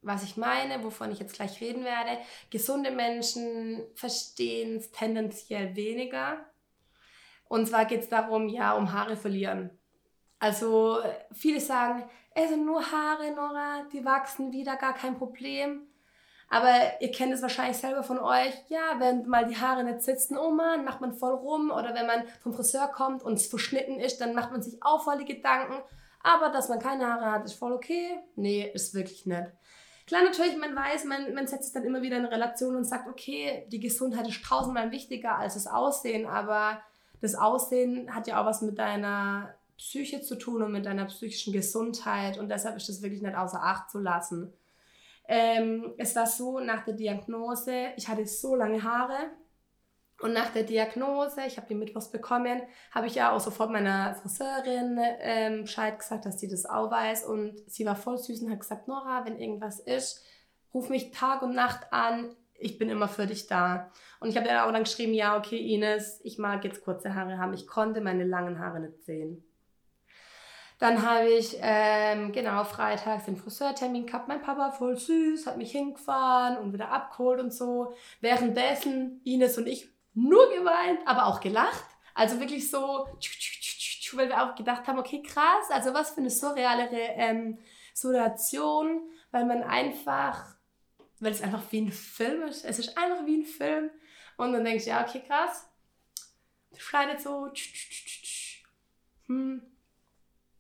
was 0.03 0.23
ich 0.23 0.37
meine, 0.37 0.85
wovon 0.85 1.11
ich 1.11 1.19
jetzt 1.19 1.35
gleich 1.35 1.61
reden 1.61 1.85
werde. 1.85 2.19
Gesunde 2.51 2.91
Menschen 2.91 3.87
verstehen 3.95 4.77
es 4.77 4.93
tendenziell 4.93 5.75
weniger. 5.75 6.45
Und 7.49 7.67
zwar 7.69 7.87
geht 7.87 8.03
es 8.03 8.09
darum, 8.09 8.49
ja, 8.49 8.75
um 8.75 8.93
Haare 8.93 9.17
verlieren. 9.17 9.71
Also 10.39 10.99
viele 11.33 11.61
sagen, 11.61 12.05
es 12.35 12.51
sind 12.51 12.67
nur 12.67 12.93
Haare, 12.93 13.31
Nora, 13.31 13.87
die 13.93 14.05
wachsen 14.05 14.53
wieder, 14.53 14.77
gar 14.77 14.95
kein 14.95 15.17
Problem. 15.17 15.87
Aber 16.49 17.01
ihr 17.01 17.11
kennt 17.11 17.33
es 17.33 17.43
wahrscheinlich 17.43 17.77
selber 17.77 18.03
von 18.03 18.19
euch. 18.19 18.55
Ja, 18.69 18.99
wenn 18.99 19.27
mal 19.27 19.47
die 19.47 19.57
Haare 19.57 19.83
nicht 19.83 20.03
sitzen, 20.03 20.39
oh 20.39 20.51
man, 20.51 20.85
macht 20.85 21.01
man 21.01 21.13
voll 21.13 21.35
rum. 21.35 21.71
Oder 21.71 21.95
wenn 21.95 22.07
man 22.07 22.23
vom 22.41 22.55
Friseur 22.55 22.89
kommt 22.89 23.23
und 23.23 23.35
es 23.35 23.49
verschnitten 23.49 23.99
ist, 23.99 24.21
dann 24.21 24.35
macht 24.35 24.53
man 24.53 24.63
sich 24.63 24.81
auch 24.83 25.03
voll 25.03 25.19
die 25.19 25.25
Gedanken. 25.25 25.75
Aber 26.23 26.51
dass 26.51 26.69
man 26.69 26.79
keine 26.79 27.07
Haare 27.07 27.33
hat, 27.33 27.45
ist 27.45 27.55
voll 27.55 27.73
okay. 27.73 28.19
Nee, 28.37 28.71
ist 28.73 28.95
wirklich 28.95 29.27
nicht. 29.27 29.47
Klar, 30.07 30.23
natürlich, 30.23 30.57
man 30.57 30.77
weiß, 30.77 31.05
man, 31.05 31.35
man 31.35 31.49
setzt 31.49 31.67
es 31.67 31.73
dann 31.73 31.85
immer 31.85 32.01
wieder 32.01 32.17
in 32.17 32.27
Relation 32.27 32.77
und 32.77 32.85
sagt, 32.85 33.09
okay, 33.09 33.67
die 33.73 33.81
Gesundheit 33.81 34.29
ist 34.29 34.45
tausendmal 34.45 34.93
wichtiger 34.93 35.37
als 35.37 35.55
das 35.55 35.67
Aussehen. 35.67 36.27
Aber 36.27 36.81
das 37.21 37.35
Aussehen 37.35 38.15
hat 38.15 38.29
ja 38.29 38.41
auch 38.41 38.47
was 38.47 38.63
mit 38.63 38.79
deiner 38.79 39.53
Psyche 39.77 40.21
zu 40.21 40.37
tun 40.37 40.63
und 40.63 40.71
mit 40.71 40.87
deiner 40.87 41.07
psychischen 41.07 41.53
Gesundheit. 41.53 42.39
Und 42.39 42.49
deshalb 42.49 42.77
ist 42.77 42.89
das 42.89 43.03
wirklich 43.03 43.21
nicht 43.21 43.37
außer 43.37 43.61
Acht 43.61 43.91
zu 43.91 43.99
lassen. 43.99 44.53
Ähm, 45.29 45.95
es 45.99 46.15
war 46.15 46.27
so, 46.27 46.61
nach 46.61 46.85
der 46.85 46.95
Diagnose, 46.95 47.89
ich 47.97 48.09
hatte 48.09 48.27
so 48.27 48.55
lange 48.55 48.83
Haare 48.83 49.31
und 50.21 50.33
nach 50.33 50.51
der 50.51 50.63
Diagnose, 50.63 51.43
ich 51.47 51.57
habe 51.57 51.67
die 51.69 51.75
Mittwochs 51.75 52.11
bekommen, 52.11 52.63
habe 52.91 53.07
ich 53.07 53.17
ja 53.17 53.33
auch 53.33 53.41
sofort 53.41 53.71
meiner 53.71 54.15
Friseurin 54.15 54.99
ähm, 55.21 55.63
Bescheid 55.63 55.99
gesagt, 55.99 56.25
dass 56.25 56.41
sie 56.41 56.49
das 56.49 56.65
auch 56.65 56.91
weiß 56.91 57.27
und 57.27 57.59
sie 57.67 57.85
war 57.85 57.97
voll 57.97 58.17
süß 58.17 58.43
und 58.43 58.51
hat 58.51 58.61
gesagt, 58.61 58.89
Nora, 58.89 59.27
wenn 59.27 59.39
irgendwas 59.39 59.81
ist, 59.81 60.25
ruf 60.73 60.89
mich 60.89 61.11
Tag 61.11 61.43
und 61.43 61.55
Nacht 61.55 61.93
an, 61.93 62.35
ich 62.59 62.79
bin 62.79 62.89
immer 62.89 63.09
für 63.09 63.27
dich 63.27 63.47
da. 63.47 63.91
Und 64.21 64.31
ich 64.31 64.37
habe 64.37 64.47
dann 64.47 64.67
auch 64.67 64.73
dann 64.73 64.85
geschrieben, 64.85 65.13
ja, 65.13 65.37
okay, 65.37 65.59
Ines, 65.59 66.21
ich 66.25 66.39
mag 66.39 66.65
jetzt 66.65 66.83
kurze 66.83 67.15
Haare 67.15 67.37
haben. 67.37 67.53
Ich 67.53 67.67
konnte 67.67 68.01
meine 68.01 68.25
langen 68.25 68.59
Haare 68.59 68.81
nicht 68.81 69.05
sehen. 69.05 69.45
Dann 70.79 71.03
habe 71.09 71.29
ich, 71.29 71.57
ähm, 71.61 72.33
genau, 72.33 72.63
freitags 72.65 73.25
den 73.25 73.37
Friseurtermin 73.37 74.05
gehabt. 74.07 74.29
Mein 74.29 74.43
Papa 74.43 74.73
voll 74.73 74.99
süß, 74.99 75.47
hat 75.47 75.57
mich 75.57 75.73
hingefahren 75.73 76.59
und 76.59 76.75
wieder 76.75 76.91
abgeholt 76.91 77.41
und 77.41 77.53
so. 77.53 77.95
Währenddessen 78.21 79.23
Ines 79.25 79.57
und 79.57 79.67
ich 79.67 79.89
nur 80.13 80.49
geweint, 80.51 81.01
aber 81.07 81.27
auch 81.27 81.41
gelacht. 81.41 81.85
Also 82.15 82.41
wirklich 82.41 82.71
so, 82.71 83.07
weil 84.13 84.29
wir 84.29 84.43
auch 84.43 84.55
gedacht 84.55 84.87
haben, 84.87 84.99
okay, 84.99 85.23
krass, 85.23 85.71
also 85.71 85.95
was 85.95 86.11
für 86.11 86.21
eine 86.21 86.31
surreale 86.31 86.89
ähm, 86.93 87.59
Situation, 87.95 89.01
weil 89.31 89.47
man 89.47 89.63
einfach, 89.63 90.57
weil 91.21 91.33
es 91.33 91.43
einfach 91.43 91.63
wie 91.71 91.81
ein 91.81 91.93
Film 91.93 92.43
ist. 92.43 92.65
Es 92.65 92.79
ist 92.79 92.99
einfach 92.99 93.25
wie 93.25 93.39
ein 93.39 93.47
Film. 93.47 93.91
Und 94.37 94.53
dann 94.53 94.65
denkst 94.65 94.85
du, 94.85 94.91
ja, 94.91 95.07
okay, 95.07 95.23
krass. 95.27 95.69
schneidet 96.77 97.23
so. 97.23 97.51
Hm. 99.27 99.63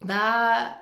War 0.08 0.80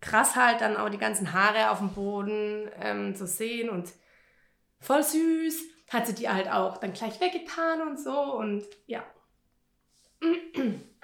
krass 0.00 0.36
halt 0.36 0.60
dann 0.60 0.76
auch 0.76 0.90
die 0.90 0.98
ganzen 0.98 1.32
Haare 1.32 1.70
auf 1.70 1.78
dem 1.78 1.92
Boden 1.94 2.70
ähm, 2.80 3.14
zu 3.14 3.26
sehen 3.26 3.70
und 3.70 3.90
voll 4.80 5.02
süß. 5.02 5.62
Hat 5.90 6.06
sie 6.06 6.14
die 6.14 6.28
halt 6.28 6.50
auch 6.50 6.78
dann 6.78 6.92
gleich 6.92 7.20
weggetan 7.20 7.82
und 7.82 7.98
so 7.98 8.18
und 8.34 8.64
ja. 8.86 9.04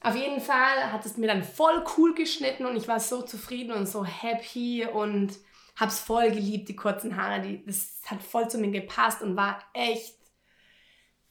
Auf 0.00 0.14
jeden 0.14 0.42
Fall 0.42 0.92
hat 0.92 1.06
es 1.06 1.16
mir 1.16 1.28
dann 1.28 1.42
voll 1.42 1.82
cool 1.96 2.14
geschnitten 2.14 2.66
und 2.66 2.76
ich 2.76 2.86
war 2.86 3.00
so 3.00 3.22
zufrieden 3.22 3.72
und 3.72 3.86
so 3.88 4.04
happy 4.04 4.84
und 4.84 5.32
habe 5.76 5.90
es 5.90 5.98
voll 5.98 6.30
geliebt, 6.30 6.68
die 6.68 6.76
kurzen 6.76 7.16
Haare. 7.16 7.40
Die, 7.40 7.64
das 7.64 8.02
hat 8.04 8.22
voll 8.22 8.48
zu 8.50 8.58
mir 8.58 8.70
gepasst 8.70 9.22
und 9.22 9.34
war 9.34 9.62
echt 9.72 10.14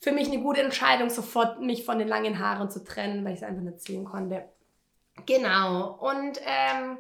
für 0.03 0.11
mich 0.11 0.27
eine 0.27 0.41
gute 0.41 0.61
Entscheidung, 0.61 1.09
sofort 1.09 1.61
mich 1.61 1.85
von 1.85 1.97
den 1.97 2.09
langen 2.09 2.37
Haaren 2.37 2.69
zu 2.69 2.83
trennen, 2.83 3.23
weil 3.23 3.33
ich 3.33 3.41
es 3.41 3.47
einfach 3.47 3.61
nicht 3.61 3.79
sehen 3.79 4.03
konnte. 4.03 4.49
Genau. 5.25 5.93
Und 5.93 6.41
ähm, 6.45 6.97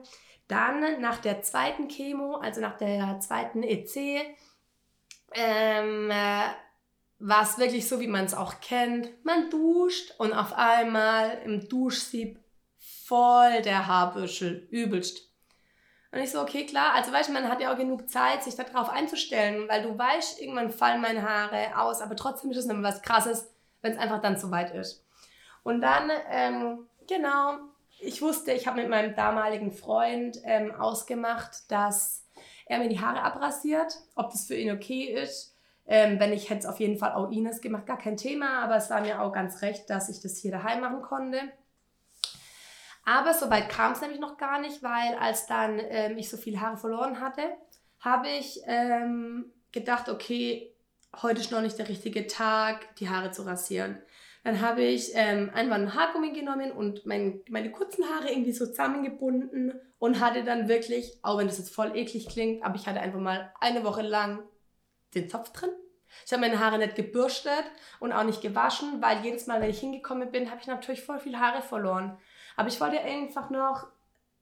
dann 0.47 1.01
nach 1.01 1.17
der 1.17 1.41
zweiten 1.41 1.89
Chemo, 1.89 2.35
also 2.35 2.61
nach 2.61 2.77
der 2.77 3.19
zweiten 3.19 3.61
EC, 3.61 4.21
ähm, 5.33 6.09
äh, 6.11 6.43
war 7.19 7.43
es 7.43 7.57
wirklich 7.57 7.89
so, 7.89 7.99
wie 7.99 8.07
man 8.07 8.23
es 8.23 8.33
auch 8.33 8.61
kennt. 8.61 9.09
Man 9.25 9.49
duscht 9.49 10.13
und 10.17 10.31
auf 10.31 10.53
einmal 10.53 11.39
im 11.43 11.67
Duschsieb 11.67 12.39
voll 12.77 13.61
der 13.63 13.85
Haarbüschel, 13.85 14.65
übelst. 14.71 15.32
Und 16.13 16.19
ich 16.19 16.31
so, 16.31 16.41
okay, 16.41 16.67
klar, 16.67 16.93
also 16.93 17.11
weißt 17.11 17.29
du, 17.29 17.33
man 17.33 17.49
hat 17.49 17.59
ja 17.59 17.73
auch 17.73 17.77
genug 17.77 18.07
Zeit, 18.07 18.43
sich 18.43 18.55
darauf 18.55 18.89
einzustellen, 18.89 19.67
weil 19.67 19.81
du 19.81 19.97
weißt, 19.97 20.39
irgendwann 20.39 20.69
fallen 20.69 21.01
meine 21.01 21.27
Haare 21.27 21.75
aus, 21.75 22.01
aber 22.01 22.15
trotzdem 22.15 22.51
ist 22.51 22.57
es 22.57 22.65
noch 22.67 22.83
was 22.83 23.01
Krasses, 23.01 23.51
wenn 23.81 23.93
es 23.93 23.97
einfach 23.97 24.21
dann 24.21 24.37
so 24.37 24.51
weit 24.51 24.75
ist. 24.75 25.03
Und 25.63 25.81
dann, 25.81 26.11
ähm, 26.29 26.87
genau, 27.07 27.57
ich 27.99 28.21
wusste, 28.21 28.51
ich 28.51 28.67
habe 28.67 28.81
mit 28.81 28.89
meinem 28.89 29.15
damaligen 29.15 29.71
Freund 29.71 30.37
ähm, 30.43 30.75
ausgemacht, 30.75 31.71
dass 31.71 32.27
er 32.67 32.77
mir 32.77 32.89
die 32.89 32.99
Haare 32.99 33.23
abrasiert, 33.23 33.97
ob 34.15 34.29
das 34.29 34.45
für 34.45 34.55
ihn 34.55 34.71
okay 34.71 35.05
ist. 35.05 35.55
Ähm, 35.87 36.19
wenn 36.19 36.31
ich 36.31 36.51
hätte 36.51 36.59
es 36.59 36.65
auf 36.67 36.79
jeden 36.79 36.99
Fall 36.99 37.13
auch 37.13 37.31
Ines 37.31 37.59
gemacht, 37.59 37.87
gar 37.87 37.97
kein 37.97 38.17
Thema, 38.17 38.63
aber 38.63 38.75
es 38.75 38.91
war 38.91 39.01
mir 39.01 39.19
auch 39.19 39.33
ganz 39.33 39.63
recht, 39.63 39.89
dass 39.89 40.09
ich 40.09 40.21
das 40.21 40.37
hier 40.37 40.51
daheim 40.51 40.81
machen 40.81 41.01
konnte. 41.01 41.39
Aber 43.05 43.33
so 43.33 43.49
weit 43.49 43.69
kam 43.69 43.91
es 43.91 44.01
nämlich 44.01 44.19
noch 44.19 44.37
gar 44.37 44.59
nicht, 44.59 44.81
weil 44.81 45.15
als 45.19 45.45
dann 45.45 45.79
ähm, 45.89 46.17
ich 46.17 46.29
so 46.29 46.37
viele 46.37 46.61
Haare 46.61 46.77
verloren 46.77 47.19
hatte, 47.19 47.43
habe 47.99 48.29
ich 48.29 48.61
ähm, 48.65 49.51
gedacht, 49.71 50.09
okay, 50.09 50.73
heute 51.21 51.41
ist 51.41 51.51
noch 51.51 51.61
nicht 51.61 51.77
der 51.77 51.89
richtige 51.89 52.27
Tag, 52.27 52.95
die 52.95 53.09
Haare 53.09 53.31
zu 53.31 53.43
rasieren. 53.43 54.01
Dann 54.43 54.59
habe 54.59 54.81
ich 54.81 55.11
ähm, 55.13 55.51
einfach 55.53 55.75
ein 55.75 55.93
Haargummi 55.93 56.33
genommen 56.33 56.71
und 56.71 57.05
mein, 57.05 57.41
meine 57.49 57.71
kurzen 57.71 58.03
Haare 58.05 58.29
irgendwie 58.29 58.51
so 58.51 58.65
zusammengebunden 58.65 59.73
und 59.99 60.19
hatte 60.19 60.43
dann 60.43 60.67
wirklich, 60.67 61.17
auch 61.21 61.37
wenn 61.37 61.47
das 61.47 61.59
jetzt 61.59 61.73
voll 61.73 61.95
eklig 61.95 62.27
klingt, 62.27 62.63
aber 62.63 62.75
ich 62.75 62.87
hatte 62.87 62.99
einfach 62.99 63.21
mal 63.21 63.53
eine 63.61 63.85
Woche 63.85 64.01
lang 64.01 64.43
den 65.15 65.29
Zopf 65.29 65.51
drin. 65.51 65.69
Ich 66.25 66.31
habe 66.31 66.41
meine 66.41 66.59
Haare 66.59 66.77
nicht 66.77 66.95
gebürstet 66.95 67.63
und 67.99 68.11
auch 68.11 68.23
nicht 68.23 68.41
gewaschen, 68.41 69.01
weil 69.01 69.23
jedes 69.23 69.47
Mal, 69.47 69.61
wenn 69.61 69.69
ich 69.69 69.79
hingekommen 69.79 70.31
bin, 70.31 70.51
habe 70.51 70.59
ich 70.61 70.67
natürlich 70.67 71.03
voll 71.03 71.19
viel 71.19 71.39
Haare 71.39 71.61
verloren. 71.61 72.17
Aber 72.55 72.67
ich 72.67 72.79
wollte 72.79 72.99
einfach 72.99 73.49
noch 73.49 73.87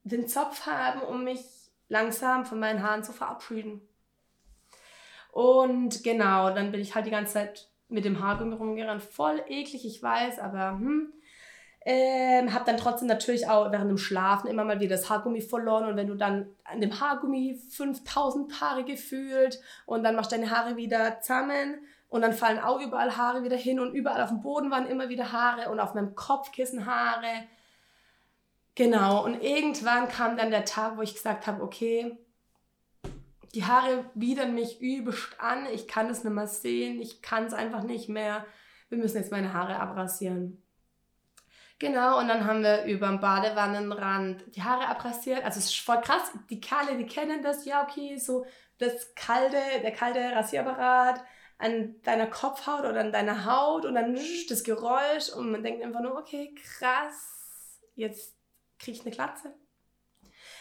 den 0.04 0.28
Zopf 0.28 0.65
haben, 0.65 1.02
um 1.02 1.24
mich 1.24 1.41
langsam 1.89 2.45
von 2.45 2.60
meinen 2.60 2.84
Haaren 2.84 3.04
zu 3.04 3.13
verabschieden. 3.13 3.82
Und 5.32 6.04
genau, 6.04 6.54
dann 6.54 6.71
bin 6.71 6.82
ich 6.82 6.95
halt 6.95 7.06
die 7.06 7.12
ganze 7.12 7.34
Zeit 7.34 7.69
mit 7.88 8.06
dem 8.06 8.24
Haargummi 8.24 8.56
rumgerannt. 8.56 9.02
Voll 9.02 9.43
eklig, 9.47 9.86
ich 9.86 10.02
weiß, 10.02 10.39
aber 10.39 10.71
hm. 10.71 11.13
Ähm, 11.84 12.54
hab 12.54 12.65
dann 12.65 12.78
trotzdem 12.78 13.08
natürlich 13.08 13.50
auch 13.50 13.71
während 13.71 13.89
dem 13.89 13.97
Schlafen 13.97 14.47
immer 14.47 14.63
mal 14.63 14.80
wieder 14.80 14.95
das 14.95 15.10
Haargummi 15.10 15.41
verloren 15.41 15.86
und 15.86 15.95
wenn 15.95 16.06
du 16.06 16.13
dann 16.13 16.45
an 16.63 16.80
dem 16.80 17.00
Haargummi 17.00 17.60
5000 17.71 18.62
Haare 18.62 18.84
gefühlt 18.84 19.60
und 19.88 20.04
dann 20.04 20.15
machst 20.15 20.32
deine 20.32 20.52
Haare 20.52 20.78
wieder 20.78 21.21
zusammen 21.21 21.80
und 22.08 22.21
dann 22.21 22.34
fallen 22.34 22.60
auch 22.60 22.80
überall 22.80 23.17
Haare 23.17 23.43
wieder 23.43 23.56
hin 23.56 23.80
und 23.80 23.95
überall 23.95 24.21
auf 24.21 24.30
dem 24.30 24.41
Boden 24.41 24.69
waren 24.69 24.86
immer 24.86 25.10
wieder 25.10 25.32
Haare 25.32 25.71
und 25.71 25.80
auf 25.80 25.95
meinem 25.95 26.13
Kopfkissen 26.13 26.86
Haare. 26.86 27.47
Genau, 28.76 29.26
und 29.26 29.42
irgendwann 29.42 30.08
kam 30.08 30.38
dann 30.38 30.52
der 30.52 30.66
Tag, 30.66 30.98
wo 30.98 31.02
ich 31.02 31.14
gesagt 31.14 31.46
habe, 31.46 31.62
okay, 31.62 32.18
die 33.54 33.66
Haare 33.66 34.06
widern 34.14 34.56
mich 34.56 34.80
übelst 34.82 35.40
an, 35.40 35.66
ich 35.74 35.88
kann 35.88 36.10
es 36.10 36.24
nicht 36.24 36.34
mehr 36.34 36.48
sehen, 36.48 37.02
ich 37.02 37.22
kann 37.22 37.46
es 37.46 37.54
einfach 37.54 37.84
nicht 37.84 38.08
mehr. 38.08 38.46
Wir 38.90 38.98
müssen 38.98 39.18
jetzt 39.18 39.32
meine 39.32 39.54
Haare 39.54 39.78
abrasieren. 39.78 40.62
Genau, 41.80 42.20
und 42.20 42.28
dann 42.28 42.46
haben 42.46 42.64
wir 42.64 42.84
über 42.86 43.08
dem 43.08 43.20
Badewannenrand 43.20 44.56
die 44.56 44.64
Haare 44.64 44.88
abrasiert. 44.88 45.44
Also 45.44 45.60
es 45.60 45.66
ist 45.66 45.80
voll 45.80 46.00
krass, 46.00 46.32
die 46.50 46.62
Kerle, 46.62 46.96
die 46.98 47.08
kennen 47.08 47.42
das, 47.42 47.66
ja 47.66 47.84
okay, 47.84 48.18
so 48.18 48.46
das 48.78 49.14
kalte, 49.16 49.58
der 49.82 49.92
kalte 49.92 50.20
Rasierapparat 50.20 51.22
an 51.58 52.02
deiner 52.04 52.28
Kopfhaut 52.28 52.86
oder 52.86 53.00
an 53.00 53.12
deiner 53.12 53.46
Haut 53.46 53.86
und 53.86 53.96
dann 53.96 54.18
das 54.50 54.64
Geräusch 54.64 55.30
und 55.36 55.52
man 55.52 55.64
denkt 55.64 55.84
einfach 55.84 56.02
nur, 56.02 56.18
okay, 56.18 56.56
krass, 56.56 57.80
jetzt 57.96 58.36
kriege 58.82 59.02
eine 59.02 59.12
Glatze. 59.12 59.54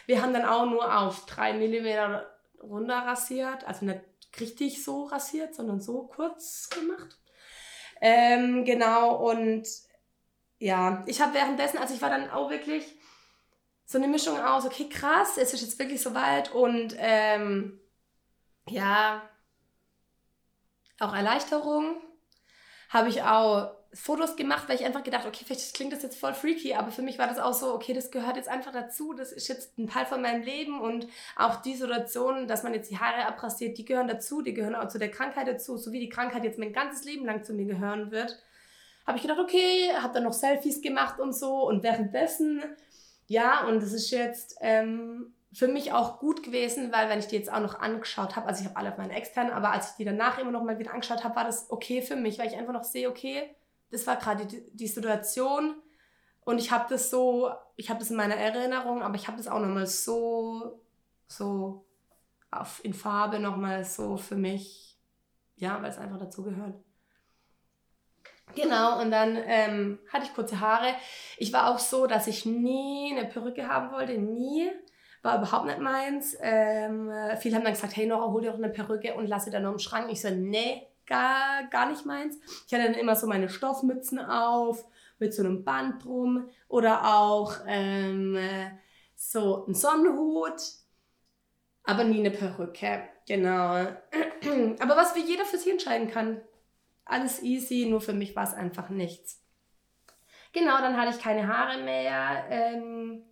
Wir 0.07 0.23
haben 0.23 0.33
dann 0.33 0.45
auch 0.45 0.67
nur 0.67 0.99
auf 0.99 1.27
3 1.27 1.55
mm 1.55 2.21
runter 2.63 2.99
rasiert, 2.99 3.65
also 3.65 3.87
nicht 3.87 4.01
richtig 4.39 4.85
so 4.85 5.05
rasiert, 5.05 5.55
sondern 5.55 5.81
so 5.81 6.07
kurz 6.07 6.69
gemacht. 6.69 7.19
Ähm, 8.01 8.65
genau, 8.65 9.17
und 9.17 9.67
ja, 10.59 11.03
ich 11.07 11.21
habe 11.21 11.35
währenddessen, 11.35 11.79
also 11.79 11.95
ich 11.95 12.03
war 12.03 12.11
dann 12.11 12.31
auch 12.31 12.51
wirklich 12.51 12.99
so 13.85 13.99
eine 13.99 14.09
Mischung 14.09 14.39
aus, 14.39 14.67
okay, 14.67 14.89
krass, 14.89 15.37
es 15.37 15.53
ist 15.53 15.63
jetzt 15.63 15.79
wirklich 15.79 16.01
so 16.01 16.15
weit 16.15 16.53
und 16.53 16.95
ähm, 16.99 17.81
ja, 18.69 19.29
auch 21.01 21.15
Erleichterung. 21.15 22.01
Habe 22.91 23.09
ich 23.09 23.23
auch 23.23 23.80
Fotos 23.93 24.37
gemacht, 24.37 24.69
weil 24.69 24.77
ich 24.77 24.85
einfach 24.85 25.03
gedacht, 25.03 25.27
okay, 25.27 25.45
vielleicht 25.45 25.75
klingt 25.75 25.93
das 25.93 26.03
jetzt 26.03 26.19
voll 26.19 26.33
freaky, 26.33 26.75
aber 26.75 26.93
für 26.93 27.03
mich 27.03 27.19
war 27.19 27.27
das 27.27 27.41
auch 27.41 27.53
so, 27.53 27.75
okay, 27.75 27.93
das 27.93 28.13
gehört 28.13 28.37
jetzt 28.37 28.49
einfach 28.49 28.73
dazu, 28.73 29.15
das 29.15 29.33
ist 29.33 29.49
jetzt 29.49 29.77
ein 29.79 29.89
Teil 29.89 30.07
von 30.07 30.23
meinem 30.23 30.43
Leben 30.43 30.81
und 30.81 31.09
auch 31.37 31.57
die 31.57 31.75
Situation, 31.75 32.47
dass 32.47 32.63
man 32.63 32.73
jetzt 32.73 32.91
die 32.91 32.99
Haare 32.99 33.27
abrasiert, 33.27 33.79
die 33.79 33.85
gehören 33.85 34.07
dazu, 34.07 34.43
die 34.43 34.55
gehören 34.55 34.77
auch 34.77 34.87
zu 34.87 35.01
der 35.01 35.11
Krankheit 35.11 35.49
dazu, 35.49 35.77
so 35.77 35.91
wie 35.91 35.99
die 35.99 36.09
Krankheit 36.09 36.45
jetzt 36.45 36.59
mein 36.59 36.73
ganzes 36.73 37.05
Leben 37.05 37.25
lang 37.25 37.43
zu 37.43 37.53
mir 37.53 37.67
gehören 37.67 38.13
wird. 38.13 38.41
Habe 39.07 39.17
ich 39.17 39.23
gedacht, 39.23 39.41
okay, 39.41 39.91
habe 40.01 40.15
dann 40.15 40.23
noch 40.23 40.35
Selfies 40.35 40.83
gemacht 40.83 41.19
und 41.19 41.35
so 41.35 41.67
und 41.67 41.83
währenddessen, 41.83 42.63
ja, 43.27 43.67
und 43.67 43.83
das 43.83 43.93
ist 43.93 44.13
jetzt 44.13 44.57
ähm, 44.61 45.35
für 45.53 45.67
mich 45.67 45.93
auch 45.93 46.21
gut 46.21 46.45
gewesen, 46.45 46.93
weil 46.93 47.09
wenn 47.09 47.19
ich 47.19 47.27
die 47.27 47.37
jetzt 47.37 47.53
auch 47.53 47.61
noch 47.61 47.81
angeschaut 47.81 48.37
habe, 48.37 48.47
also 48.47 48.61
ich 48.61 48.69
habe 48.69 48.77
alle 48.77 48.93
auf 48.93 48.99
meinen 48.99 49.11
externen, 49.11 49.53
aber 49.53 49.73
als 49.73 49.91
ich 49.91 49.97
die 49.97 50.05
danach 50.05 50.39
immer 50.39 50.53
noch 50.53 50.63
mal 50.63 50.79
wieder 50.79 50.95
angeschaut 50.95 51.25
habe, 51.25 51.35
war 51.35 51.45
das 51.45 51.71
okay 51.71 52.03
für 52.03 52.15
mich, 52.15 52.39
weil 52.39 52.47
ich 52.47 52.57
einfach 52.57 52.73
noch 52.73 52.85
sehe, 52.85 53.09
okay, 53.09 53.51
das 53.91 54.07
war 54.07 54.17
gerade 54.17 54.47
die, 54.47 54.65
die 54.73 54.87
Situation 54.87 55.75
und 56.43 56.59
ich 56.59 56.71
habe 56.71 56.87
das 56.89 57.11
so, 57.11 57.51
ich 57.77 57.91
habe 57.91 58.01
das 58.01 58.11
in 58.11 58.17
meiner 58.17 58.37
Erinnerung, 58.37 59.03
aber 59.03 59.15
ich 59.15 59.27
habe 59.27 59.37
das 59.37 59.49
auch 59.49 59.61
nochmal 59.61 59.87
so, 59.87 60.83
so 61.27 61.87
auf, 62.51 62.85
in 62.85 62.95
Farbe 62.95 63.39
nochmal 63.39 63.85
so 63.85 64.17
für 64.17 64.37
mich, 64.37 64.99
ja, 65.57 65.81
weil 65.83 65.91
es 65.91 65.99
einfach 65.99 66.19
dazu 66.19 66.43
gehört. 66.43 66.75
Genau, 68.55 69.01
und 69.01 69.11
dann 69.11 69.39
ähm, 69.47 70.01
hatte 70.13 70.25
ich 70.25 70.35
kurze 70.35 70.59
Haare. 70.59 70.95
Ich 71.39 71.53
war 71.53 71.71
auch 71.71 71.79
so, 71.79 72.07
dass 72.07 72.27
ich 72.27 72.47
nie 72.47 73.17
eine 73.17 73.29
Perücke 73.29 73.69
haben 73.69 73.93
wollte, 73.93 74.19
nie. 74.19 74.69
War 75.23 75.39
überhaupt 75.39 75.67
nicht 75.67 75.79
meins. 75.79 76.37
Ähm, 76.41 77.13
viele 77.39 77.57
haben 77.57 77.65
dann 77.65 77.75
gesagt, 77.75 77.95
hey 77.95 78.07
Nora, 78.07 78.33
hol 78.33 78.41
dir 78.41 78.51
doch 78.51 78.59
eine 78.59 78.71
Perücke 78.71 79.15
und 79.15 79.27
lass 79.27 79.45
sie 79.45 79.51
dann 79.51 79.63
noch 79.63 79.73
im 79.73 79.79
Schrank. 79.79 80.11
Ich 80.11 80.23
so, 80.23 80.31
nee, 80.31 80.90
gar, 81.11 81.65
gar 81.65 81.91
nicht 81.91 82.07
meins. 82.07 82.39
Ich 82.67 82.73
hatte 82.73 82.85
dann 82.85 82.95
immer 82.95 83.17
so 83.17 83.27
meine 83.27 83.51
Stoffmützen 83.51 84.19
auf, 84.19 84.87
mit 85.19 85.35
so 85.35 85.43
einem 85.43 85.65
Band 85.65 86.05
drum 86.05 86.49
oder 86.69 87.15
auch 87.15 87.57
ähm, 87.67 88.39
so 89.15 89.67
ein 89.67 89.75
Sonnenhut, 89.75 90.63
aber 91.85 92.05
nie 92.05 92.21
eine 92.21 92.31
Perücke. 92.31 93.03
Genau. 93.29 93.75
aber 94.81 94.97
was 94.97 95.15
wie 95.15 95.25
jeder 95.25 95.45
für 95.45 95.59
sich 95.59 95.71
entscheiden 95.71 96.11
kann. 96.11 96.41
Alles 97.05 97.43
easy, 97.43 97.87
nur 97.87 98.01
für 98.01 98.13
mich 98.13 98.35
war 98.35 98.45
es 98.45 98.55
einfach 98.55 98.89
nichts. 98.89 99.43
Genau, 100.53 100.79
dann 100.79 100.97
hatte 100.97 101.15
ich 101.15 101.23
keine 101.23 101.47
Haare 101.47 101.83
mehr. 101.83 102.47
Ähm, 102.49 103.25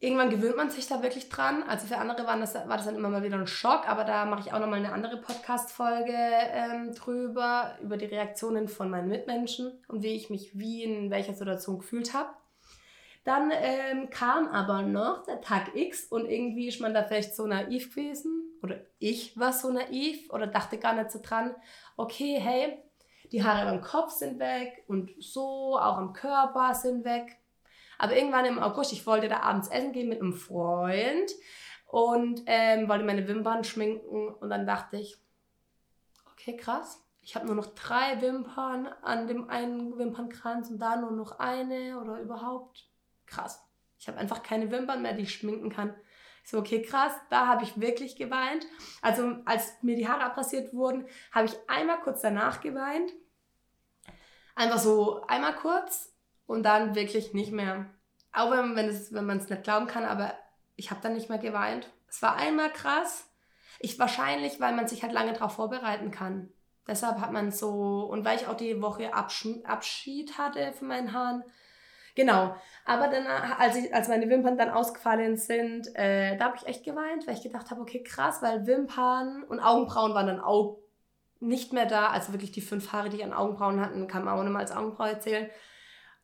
irgendwann 0.00 0.30
gewöhnt 0.30 0.56
man 0.56 0.70
sich 0.70 0.86
da 0.86 1.02
wirklich 1.02 1.28
dran. 1.28 1.62
Also 1.62 1.86
für 1.86 1.98
andere 1.98 2.26
war 2.26 2.38
das, 2.38 2.54
war 2.54 2.76
das 2.76 2.86
dann 2.86 2.96
immer 2.96 3.10
mal 3.10 3.22
wieder 3.22 3.36
ein 3.36 3.46
Schock, 3.46 3.86
aber 3.86 4.04
da 4.04 4.24
mache 4.24 4.40
ich 4.40 4.52
auch 4.52 4.58
nochmal 4.58 4.78
eine 4.78 4.92
andere 4.92 5.18
Podcast-Folge 5.18 6.14
ähm, 6.14 6.94
drüber, 6.94 7.76
über 7.82 7.98
die 7.98 8.06
Reaktionen 8.06 8.68
von 8.68 8.88
meinen 8.88 9.08
Mitmenschen 9.08 9.72
und 9.88 10.02
wie 10.02 10.14
ich 10.14 10.30
mich 10.30 10.58
wie 10.58 10.82
in 10.82 11.10
welcher 11.10 11.34
Situation 11.34 11.78
gefühlt 11.78 12.14
habe. 12.14 12.30
Dann 13.24 13.52
ähm, 13.52 14.08
kam 14.08 14.48
aber 14.48 14.80
noch 14.80 15.24
der 15.24 15.42
Tag 15.42 15.74
X 15.74 16.06
und 16.06 16.24
irgendwie 16.24 16.68
ist 16.68 16.80
man 16.80 16.94
da 16.94 17.04
vielleicht 17.04 17.36
so 17.36 17.46
naiv 17.46 17.94
gewesen 17.94 18.58
oder 18.62 18.80
ich 18.98 19.38
war 19.38 19.52
so 19.52 19.70
naiv 19.70 20.30
oder 20.30 20.46
dachte 20.46 20.78
gar 20.78 20.94
nicht 20.94 21.10
so 21.10 21.20
dran, 21.22 21.54
okay, 21.98 22.38
hey, 22.40 22.78
die 23.30 23.44
Haare 23.44 23.68
am 23.68 23.82
Kopf 23.82 24.12
sind 24.12 24.38
weg 24.38 24.84
und 24.88 25.10
so, 25.18 25.78
auch 25.78 25.98
am 25.98 26.14
Körper 26.14 26.74
sind 26.74 27.04
weg. 27.04 27.36
Aber 28.00 28.16
irgendwann 28.16 28.46
im 28.46 28.58
August, 28.58 28.94
ich 28.94 29.06
wollte 29.06 29.28
da 29.28 29.40
abends 29.40 29.68
essen 29.68 29.92
gehen 29.92 30.08
mit 30.08 30.22
einem 30.22 30.32
Freund 30.32 31.30
und 31.86 32.42
ähm, 32.46 32.88
wollte 32.88 33.04
meine 33.04 33.28
Wimpern 33.28 33.62
schminken 33.62 34.28
und 34.28 34.48
dann 34.48 34.66
dachte 34.66 34.96
ich, 34.96 35.18
okay, 36.32 36.56
krass, 36.56 37.04
ich 37.20 37.36
habe 37.36 37.44
nur 37.44 37.54
noch 37.54 37.74
drei 37.74 38.22
Wimpern 38.22 38.86
an 39.02 39.26
dem 39.26 39.50
einen 39.50 39.98
Wimpernkranz 39.98 40.70
und 40.70 40.78
da 40.78 40.96
nur 40.96 41.10
noch 41.10 41.40
eine 41.40 42.00
oder 42.00 42.18
überhaupt. 42.20 42.88
Krass. 43.26 43.62
Ich 43.98 44.08
habe 44.08 44.16
einfach 44.16 44.42
keine 44.42 44.70
Wimpern 44.70 45.02
mehr, 45.02 45.12
die 45.12 45.24
ich 45.24 45.34
schminken 45.34 45.68
kann. 45.68 45.94
Ich 46.42 46.50
so, 46.52 46.58
okay, 46.58 46.80
krass, 46.80 47.12
da 47.28 47.48
habe 47.48 47.64
ich 47.64 47.82
wirklich 47.82 48.16
geweint. 48.16 48.66
Also 49.02 49.36
als 49.44 49.74
mir 49.82 49.96
die 49.96 50.08
Haare 50.08 50.24
abrasiert 50.24 50.72
wurden, 50.72 51.06
habe 51.32 51.48
ich 51.48 51.56
einmal 51.68 52.00
kurz 52.00 52.22
danach 52.22 52.62
geweint. 52.62 53.12
Einfach 54.54 54.78
so 54.78 55.20
einmal 55.26 55.54
kurz 55.54 56.09
und 56.50 56.64
dann 56.64 56.96
wirklich 56.96 57.32
nicht 57.32 57.52
mehr. 57.52 57.86
Auch 58.32 58.50
wenn, 58.50 58.74
wenn, 58.74 58.88
es, 58.88 59.14
wenn 59.14 59.24
man 59.24 59.38
es 59.38 59.48
nicht 59.48 59.62
glauben 59.62 59.86
kann, 59.86 60.04
aber 60.04 60.34
ich 60.74 60.90
habe 60.90 61.00
dann 61.00 61.14
nicht 61.14 61.28
mehr 61.28 61.38
geweint. 61.38 61.88
Es 62.08 62.22
war 62.22 62.34
einmal 62.34 62.72
krass. 62.72 63.30
Ich 63.78 64.00
wahrscheinlich, 64.00 64.60
weil 64.60 64.74
man 64.74 64.88
sich 64.88 65.04
halt 65.04 65.12
lange 65.12 65.32
darauf 65.32 65.52
vorbereiten 65.52 66.10
kann. 66.10 66.48
Deshalb 66.88 67.20
hat 67.20 67.30
man 67.30 67.52
so, 67.52 68.00
und 68.10 68.24
weil 68.24 68.36
ich 68.36 68.48
auch 68.48 68.56
die 68.56 68.82
Woche 68.82 69.14
Abschied 69.14 70.38
hatte 70.38 70.72
von 70.72 70.88
meinen 70.88 71.12
Haaren. 71.12 71.44
Genau. 72.16 72.56
Aber 72.84 73.06
dann, 73.06 73.28
als, 73.28 73.76
ich, 73.76 73.94
als 73.94 74.08
meine 74.08 74.28
Wimpern 74.28 74.58
dann 74.58 74.70
ausgefallen 74.70 75.36
sind, 75.36 75.94
äh, 75.94 76.36
da 76.36 76.46
habe 76.46 76.56
ich 76.56 76.66
echt 76.66 76.84
geweint, 76.84 77.28
weil 77.28 77.34
ich 77.34 77.44
gedacht 77.44 77.70
habe, 77.70 77.80
okay, 77.80 78.02
krass, 78.02 78.42
weil 78.42 78.66
Wimpern 78.66 79.44
und 79.44 79.60
Augenbrauen 79.60 80.14
waren 80.14 80.26
dann 80.26 80.40
auch 80.40 80.78
nicht 81.38 81.72
mehr 81.72 81.86
da. 81.86 82.08
Also 82.08 82.32
wirklich 82.32 82.50
die 82.50 82.60
fünf 82.60 82.90
Haare, 82.90 83.08
die 83.08 83.18
ich 83.18 83.24
an 83.24 83.32
Augenbrauen 83.32 83.80
hatten, 83.80 84.08
kann 84.08 84.24
man 84.24 84.36
auch 84.36 84.42
nicht 84.42 84.52
mal 84.52 84.58
als 84.58 84.72
Augenbraue 84.72 85.20
zählen. 85.20 85.48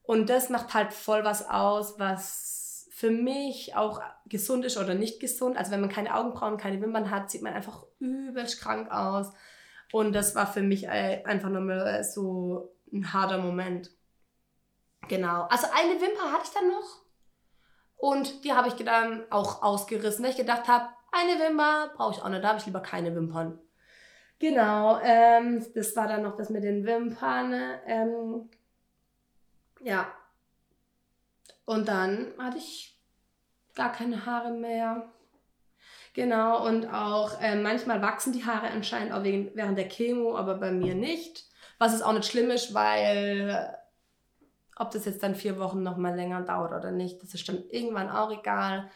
Und 0.06 0.30
das 0.30 0.50
macht 0.50 0.74
halt 0.74 0.92
voll 0.92 1.24
was 1.24 1.48
aus, 1.48 1.98
was 1.98 2.88
für 2.92 3.10
mich 3.10 3.74
auch 3.76 4.00
gesund 4.26 4.64
ist 4.64 4.78
oder 4.78 4.94
nicht 4.94 5.20
gesund. 5.20 5.56
Also 5.56 5.70
wenn 5.72 5.80
man 5.80 5.90
keine 5.90 6.14
Augenbrauen, 6.14 6.56
keine 6.56 6.80
Wimpern 6.80 7.10
hat, 7.10 7.30
sieht 7.30 7.42
man 7.42 7.52
einfach 7.52 7.84
übelst 7.98 8.60
krank 8.60 8.90
aus. 8.90 9.32
Und 9.92 10.14
das 10.14 10.34
war 10.34 10.46
für 10.46 10.62
mich 10.62 10.84
äh, 10.84 11.22
einfach 11.24 11.50
nochmal 11.50 12.02
so 12.04 12.74
ein 12.92 13.12
harter 13.12 13.38
Moment. 13.38 13.90
Genau. 15.08 15.42
Also 15.50 15.66
eine 15.74 16.00
Wimper 16.00 16.32
hatte 16.32 16.44
ich 16.44 16.54
dann 16.54 16.68
noch. 16.68 17.02
Und 17.96 18.44
die 18.44 18.52
habe 18.52 18.68
ich 18.68 18.74
dann 18.74 19.24
auch 19.30 19.62
ausgerissen, 19.62 20.24
weil 20.24 20.30
ich 20.30 20.36
gedacht 20.36 20.68
habe, 20.68 20.88
eine 21.12 21.32
Wimper 21.40 21.92
brauche 21.96 22.14
ich 22.14 22.22
auch 22.22 22.28
nicht, 22.28 22.44
da 22.44 22.48
habe 22.48 22.58
ich 22.58 22.66
lieber 22.66 22.80
keine 22.80 23.14
Wimpern. 23.14 23.58
Genau, 24.38 24.98
ähm, 25.02 25.64
das 25.74 25.96
war 25.96 26.08
dann 26.08 26.22
noch 26.22 26.36
das 26.36 26.50
mit 26.50 26.62
den 26.62 26.84
Wimpern. 26.84 27.54
Ähm, 27.86 28.50
ja. 29.80 30.06
Und 31.64 31.88
dann 31.88 32.32
hatte 32.38 32.58
ich 32.58 32.98
gar 33.74 33.92
keine 33.92 34.26
Haare 34.26 34.50
mehr. 34.50 35.08
Genau, 36.14 36.66
und 36.66 36.86
auch 36.86 37.40
äh, 37.42 37.56
manchmal 37.56 38.00
wachsen 38.00 38.32
die 38.32 38.46
Haare 38.46 38.68
anscheinend 38.68 39.12
auch 39.12 39.22
wegen, 39.22 39.50
während 39.54 39.76
der 39.76 39.88
Chemo, 39.88 40.36
aber 40.36 40.54
bei 40.54 40.70
mir 40.70 40.94
nicht. 40.94 41.44
Was 41.78 41.92
ist 41.92 42.02
auch 42.02 42.14
nicht 42.14 42.30
schlimm 42.30 42.50
ist, 42.50 42.72
weil 42.72 43.76
ob 44.76 44.90
das 44.90 45.04
jetzt 45.04 45.22
dann 45.22 45.34
vier 45.34 45.58
Wochen 45.58 45.82
nochmal 45.82 46.14
länger 46.14 46.42
dauert 46.42 46.72
oder 46.72 46.90
nicht, 46.90 47.22
das 47.22 47.34
ist 47.34 47.48
dann 47.48 47.64
irgendwann 47.70 48.10
auch 48.10 48.30
egal. 48.30 48.90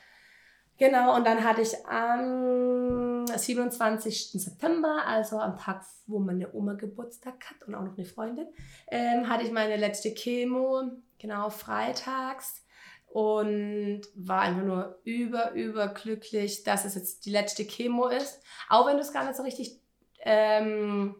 Genau, 0.81 1.15
und 1.15 1.27
dann 1.27 1.45
hatte 1.45 1.61
ich 1.61 1.87
am 1.87 3.27
27. 3.27 4.33
September, 4.33 5.03
also 5.07 5.39
am 5.39 5.59
Tag, 5.59 5.85
wo 6.07 6.19
meine 6.21 6.55
Oma 6.55 6.73
Geburtstag 6.73 7.35
hat 7.51 7.69
und 7.69 7.75
auch 7.75 7.83
noch 7.83 7.99
eine 7.99 8.07
Freundin, 8.07 8.47
ähm, 8.91 9.29
hatte 9.29 9.45
ich 9.45 9.53
meine 9.53 9.77
letzte 9.77 10.15
Chemo, 10.15 10.85
genau 11.19 11.51
freitags 11.51 12.65
und 13.09 14.01
war 14.15 14.41
einfach 14.41 14.63
nur 14.63 14.99
über, 15.05 15.53
über 15.53 15.89
glücklich, 15.89 16.65
dass 16.65 16.87
es 16.87 16.95
jetzt 16.95 17.27
die 17.27 17.31
letzte 17.31 17.67
Chemo 17.67 18.09
ist. 18.09 18.41
Auch 18.71 18.87
wenn 18.87 18.97
du 18.97 19.03
es 19.03 19.13
gar 19.13 19.27
nicht 19.27 19.37
so 19.37 19.43
richtig 19.43 19.79
ähm, 20.21 21.15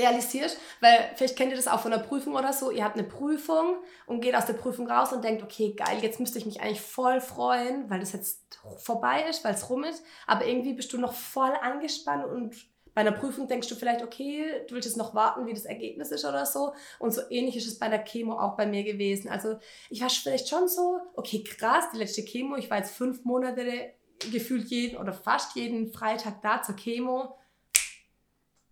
realisiert, 0.00 0.56
weil 0.80 1.10
vielleicht 1.14 1.36
kennt 1.36 1.50
ihr 1.50 1.56
das 1.56 1.68
auch 1.68 1.80
von 1.80 1.92
einer 1.92 2.02
Prüfung 2.02 2.34
oder 2.34 2.52
so. 2.52 2.70
Ihr 2.70 2.84
habt 2.84 2.96
eine 2.96 3.06
Prüfung 3.06 3.76
und 4.06 4.20
geht 4.20 4.34
aus 4.34 4.46
der 4.46 4.54
Prüfung 4.54 4.90
raus 4.90 5.12
und 5.12 5.22
denkt, 5.22 5.42
okay, 5.42 5.74
geil, 5.76 5.98
jetzt 6.00 6.20
müsste 6.20 6.38
ich 6.38 6.46
mich 6.46 6.60
eigentlich 6.60 6.80
voll 6.80 7.20
freuen, 7.20 7.88
weil 7.90 8.00
das 8.00 8.12
jetzt 8.12 8.60
vorbei 8.78 9.24
ist, 9.28 9.44
weil 9.44 9.54
es 9.54 9.68
rum 9.68 9.84
ist. 9.84 10.02
Aber 10.26 10.46
irgendwie 10.46 10.72
bist 10.72 10.92
du 10.92 10.98
noch 10.98 11.12
voll 11.12 11.52
angespannt 11.62 12.24
und 12.26 12.54
bei 12.94 13.02
einer 13.02 13.12
Prüfung 13.12 13.46
denkst 13.46 13.68
du 13.68 13.76
vielleicht, 13.76 14.02
okay, 14.02 14.64
du 14.68 14.74
willst 14.74 14.88
jetzt 14.88 14.96
noch 14.96 15.14
warten, 15.14 15.46
wie 15.46 15.54
das 15.54 15.64
Ergebnis 15.64 16.10
ist 16.10 16.24
oder 16.24 16.44
so. 16.44 16.74
Und 16.98 17.14
so 17.14 17.22
ähnlich 17.30 17.56
ist 17.56 17.68
es 17.68 17.78
bei 17.78 17.88
der 17.88 18.04
Chemo 18.04 18.38
auch 18.38 18.56
bei 18.56 18.66
mir 18.66 18.82
gewesen. 18.82 19.30
Also 19.30 19.58
ich 19.90 20.00
war 20.02 20.10
vielleicht 20.10 20.48
schon 20.48 20.68
so, 20.68 20.98
okay, 21.14 21.44
krass, 21.44 21.84
die 21.92 21.98
letzte 21.98 22.24
Chemo, 22.24 22.56
ich 22.56 22.68
war 22.68 22.78
jetzt 22.78 22.94
fünf 22.94 23.24
Monate 23.24 23.94
gefühlt 24.32 24.66
jeden 24.68 24.98
oder 24.98 25.12
fast 25.12 25.56
jeden 25.56 25.92
Freitag 25.92 26.42
da 26.42 26.62
zur 26.62 26.76
Chemo. 26.76 27.36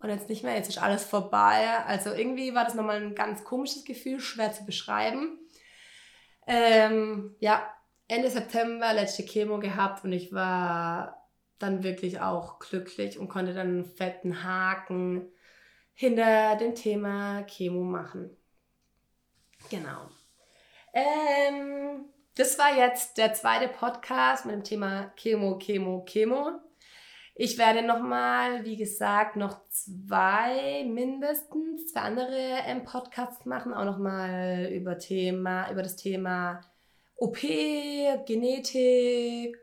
Und 0.00 0.10
jetzt 0.10 0.28
nicht 0.28 0.44
mehr, 0.44 0.54
jetzt 0.54 0.68
ist 0.68 0.82
alles 0.82 1.04
vorbei. 1.04 1.66
Also 1.86 2.12
irgendwie 2.12 2.54
war 2.54 2.64
das 2.64 2.74
nochmal 2.74 3.02
ein 3.02 3.14
ganz 3.14 3.44
komisches 3.44 3.84
Gefühl, 3.84 4.20
schwer 4.20 4.52
zu 4.52 4.64
beschreiben. 4.64 5.38
Ähm, 6.46 7.34
ja, 7.40 7.68
Ende 8.06 8.30
September 8.30 8.92
letzte 8.94 9.24
Chemo 9.24 9.58
gehabt 9.58 10.04
und 10.04 10.12
ich 10.12 10.32
war 10.32 11.28
dann 11.58 11.82
wirklich 11.82 12.20
auch 12.20 12.58
glücklich 12.58 13.18
und 13.18 13.28
konnte 13.28 13.52
dann 13.52 13.68
einen 13.68 13.84
fetten 13.84 14.44
Haken 14.44 15.30
hinter 15.92 16.56
dem 16.56 16.74
Thema 16.74 17.42
Chemo 17.42 17.82
machen. 17.82 18.36
Genau. 19.68 20.08
Ähm, 20.92 22.06
das 22.36 22.58
war 22.58 22.76
jetzt 22.76 23.18
der 23.18 23.34
zweite 23.34 23.68
Podcast 23.68 24.46
mit 24.46 24.54
dem 24.54 24.64
Thema 24.64 25.12
Chemo, 25.16 25.58
Chemo, 25.58 26.04
Chemo. 26.04 26.60
Ich 27.40 27.56
werde 27.56 27.86
nochmal, 27.86 28.64
wie 28.64 28.76
gesagt, 28.76 29.36
noch 29.36 29.60
zwei 29.68 30.84
mindestens, 30.84 31.92
zwei 31.92 32.00
andere 32.00 32.36
ähm, 32.66 32.82
Podcasts 32.82 33.46
machen, 33.46 33.72
auch 33.72 33.84
nochmal 33.84 34.68
über 34.72 34.98
Thema, 34.98 35.70
über 35.70 35.82
das 35.82 35.94
Thema 35.94 36.60
OP, 37.14 37.38
Genetik, 38.26 39.56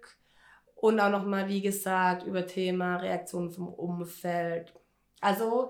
und 0.76 1.02
auch 1.02 1.10
nochmal, 1.10 1.50
wie 1.50 1.62
gesagt, 1.62 2.24
über 2.24 2.48
Thema 2.48 2.96
Reaktionen 2.96 3.52
vom 3.52 3.68
Umfeld. 3.68 4.74
Also 5.20 5.70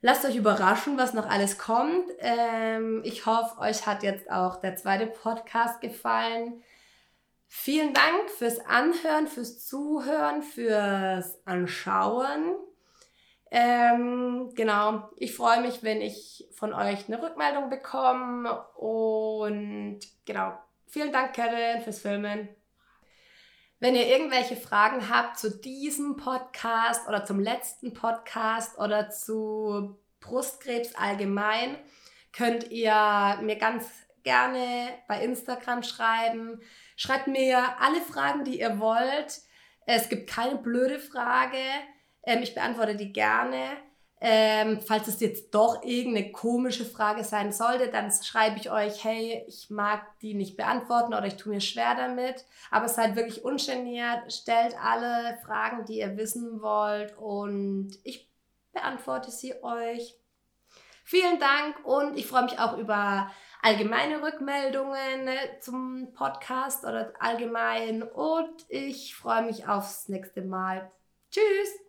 lasst 0.00 0.24
euch 0.24 0.36
überraschen, 0.36 0.96
was 0.96 1.12
noch 1.12 1.28
alles 1.28 1.58
kommt. 1.58 2.08
Ähm, 2.20 3.02
ich 3.04 3.26
hoffe, 3.26 3.58
euch 3.58 3.86
hat 3.86 4.02
jetzt 4.02 4.30
auch 4.30 4.56
der 4.60 4.76
zweite 4.76 5.08
Podcast 5.08 5.82
gefallen. 5.82 6.62
Vielen 7.50 7.94
Dank 7.94 8.30
fürs 8.30 8.60
Anhören, 8.60 9.26
fürs 9.26 9.66
Zuhören, 9.66 10.42
fürs 10.42 11.44
Anschauen. 11.46 12.56
Ähm, 13.50 14.52
genau, 14.54 15.08
ich 15.16 15.34
freue 15.34 15.62
mich, 15.62 15.82
wenn 15.82 16.02
ich 16.02 16.46
von 16.52 16.74
euch 16.74 17.08
eine 17.08 17.22
Rückmeldung 17.22 17.70
bekomme. 17.70 18.66
Und 18.74 20.00
genau, 20.26 20.58
vielen 20.86 21.10
Dank, 21.10 21.32
Kevin, 21.32 21.80
fürs 21.82 22.00
Filmen. 22.00 22.50
Wenn 23.80 23.94
ihr 23.94 24.08
irgendwelche 24.08 24.56
Fragen 24.56 25.08
habt 25.08 25.38
zu 25.38 25.50
diesem 25.50 26.16
Podcast 26.16 27.08
oder 27.08 27.24
zum 27.24 27.40
letzten 27.40 27.94
Podcast 27.94 28.76
oder 28.76 29.08
zu 29.08 29.96
Brustkrebs 30.20 30.96
allgemein, 30.96 31.78
könnt 32.32 32.70
ihr 32.70 33.38
mir 33.40 33.56
ganz 33.56 33.88
gerne 34.28 34.90
bei 35.08 35.24
Instagram 35.24 35.82
schreiben. 35.82 36.60
Schreibt 36.96 37.28
mir 37.28 37.80
alle 37.80 38.02
Fragen, 38.02 38.44
die 38.44 38.60
ihr 38.60 38.78
wollt. 38.78 39.40
Es 39.86 40.10
gibt 40.10 40.28
keine 40.28 40.56
blöde 40.56 40.98
Frage. 40.98 41.56
Ähm, 42.24 42.42
ich 42.42 42.54
beantworte 42.54 42.94
die 42.94 43.10
gerne. 43.10 43.78
Ähm, 44.20 44.80
falls 44.82 45.08
es 45.08 45.20
jetzt 45.20 45.54
doch 45.54 45.82
irgendeine 45.82 46.30
komische 46.32 46.84
Frage 46.84 47.24
sein 47.24 47.52
sollte, 47.52 47.88
dann 47.88 48.12
schreibe 48.12 48.58
ich 48.58 48.70
euch, 48.70 49.02
hey, 49.02 49.44
ich 49.46 49.70
mag 49.70 50.02
die 50.20 50.34
nicht 50.34 50.58
beantworten 50.58 51.14
oder 51.14 51.26
ich 51.26 51.36
tue 51.36 51.54
mir 51.54 51.62
schwer 51.62 51.94
damit. 51.94 52.44
Aber 52.70 52.88
seid 52.88 53.16
wirklich 53.16 53.44
ungeniert, 53.44 54.30
stellt 54.30 54.76
alle 54.78 55.38
Fragen, 55.42 55.86
die 55.86 56.00
ihr 56.00 56.18
wissen 56.18 56.60
wollt 56.60 57.16
und 57.16 57.92
ich 58.04 58.28
beantworte 58.72 59.30
sie 59.30 59.54
euch. 59.62 60.18
Vielen 61.04 61.38
Dank 61.38 61.86
und 61.86 62.18
ich 62.18 62.26
freue 62.26 62.42
mich 62.42 62.58
auch 62.58 62.76
über 62.76 63.30
allgemeine 63.62 64.22
Rückmeldungen 64.22 65.28
zum 65.60 66.12
Podcast 66.14 66.84
oder 66.84 67.12
allgemein 67.18 68.02
und 68.02 68.64
ich 68.68 69.14
freue 69.14 69.42
mich 69.42 69.68
aufs 69.68 70.08
nächste 70.08 70.42
Mal. 70.42 70.90
Tschüss! 71.30 71.87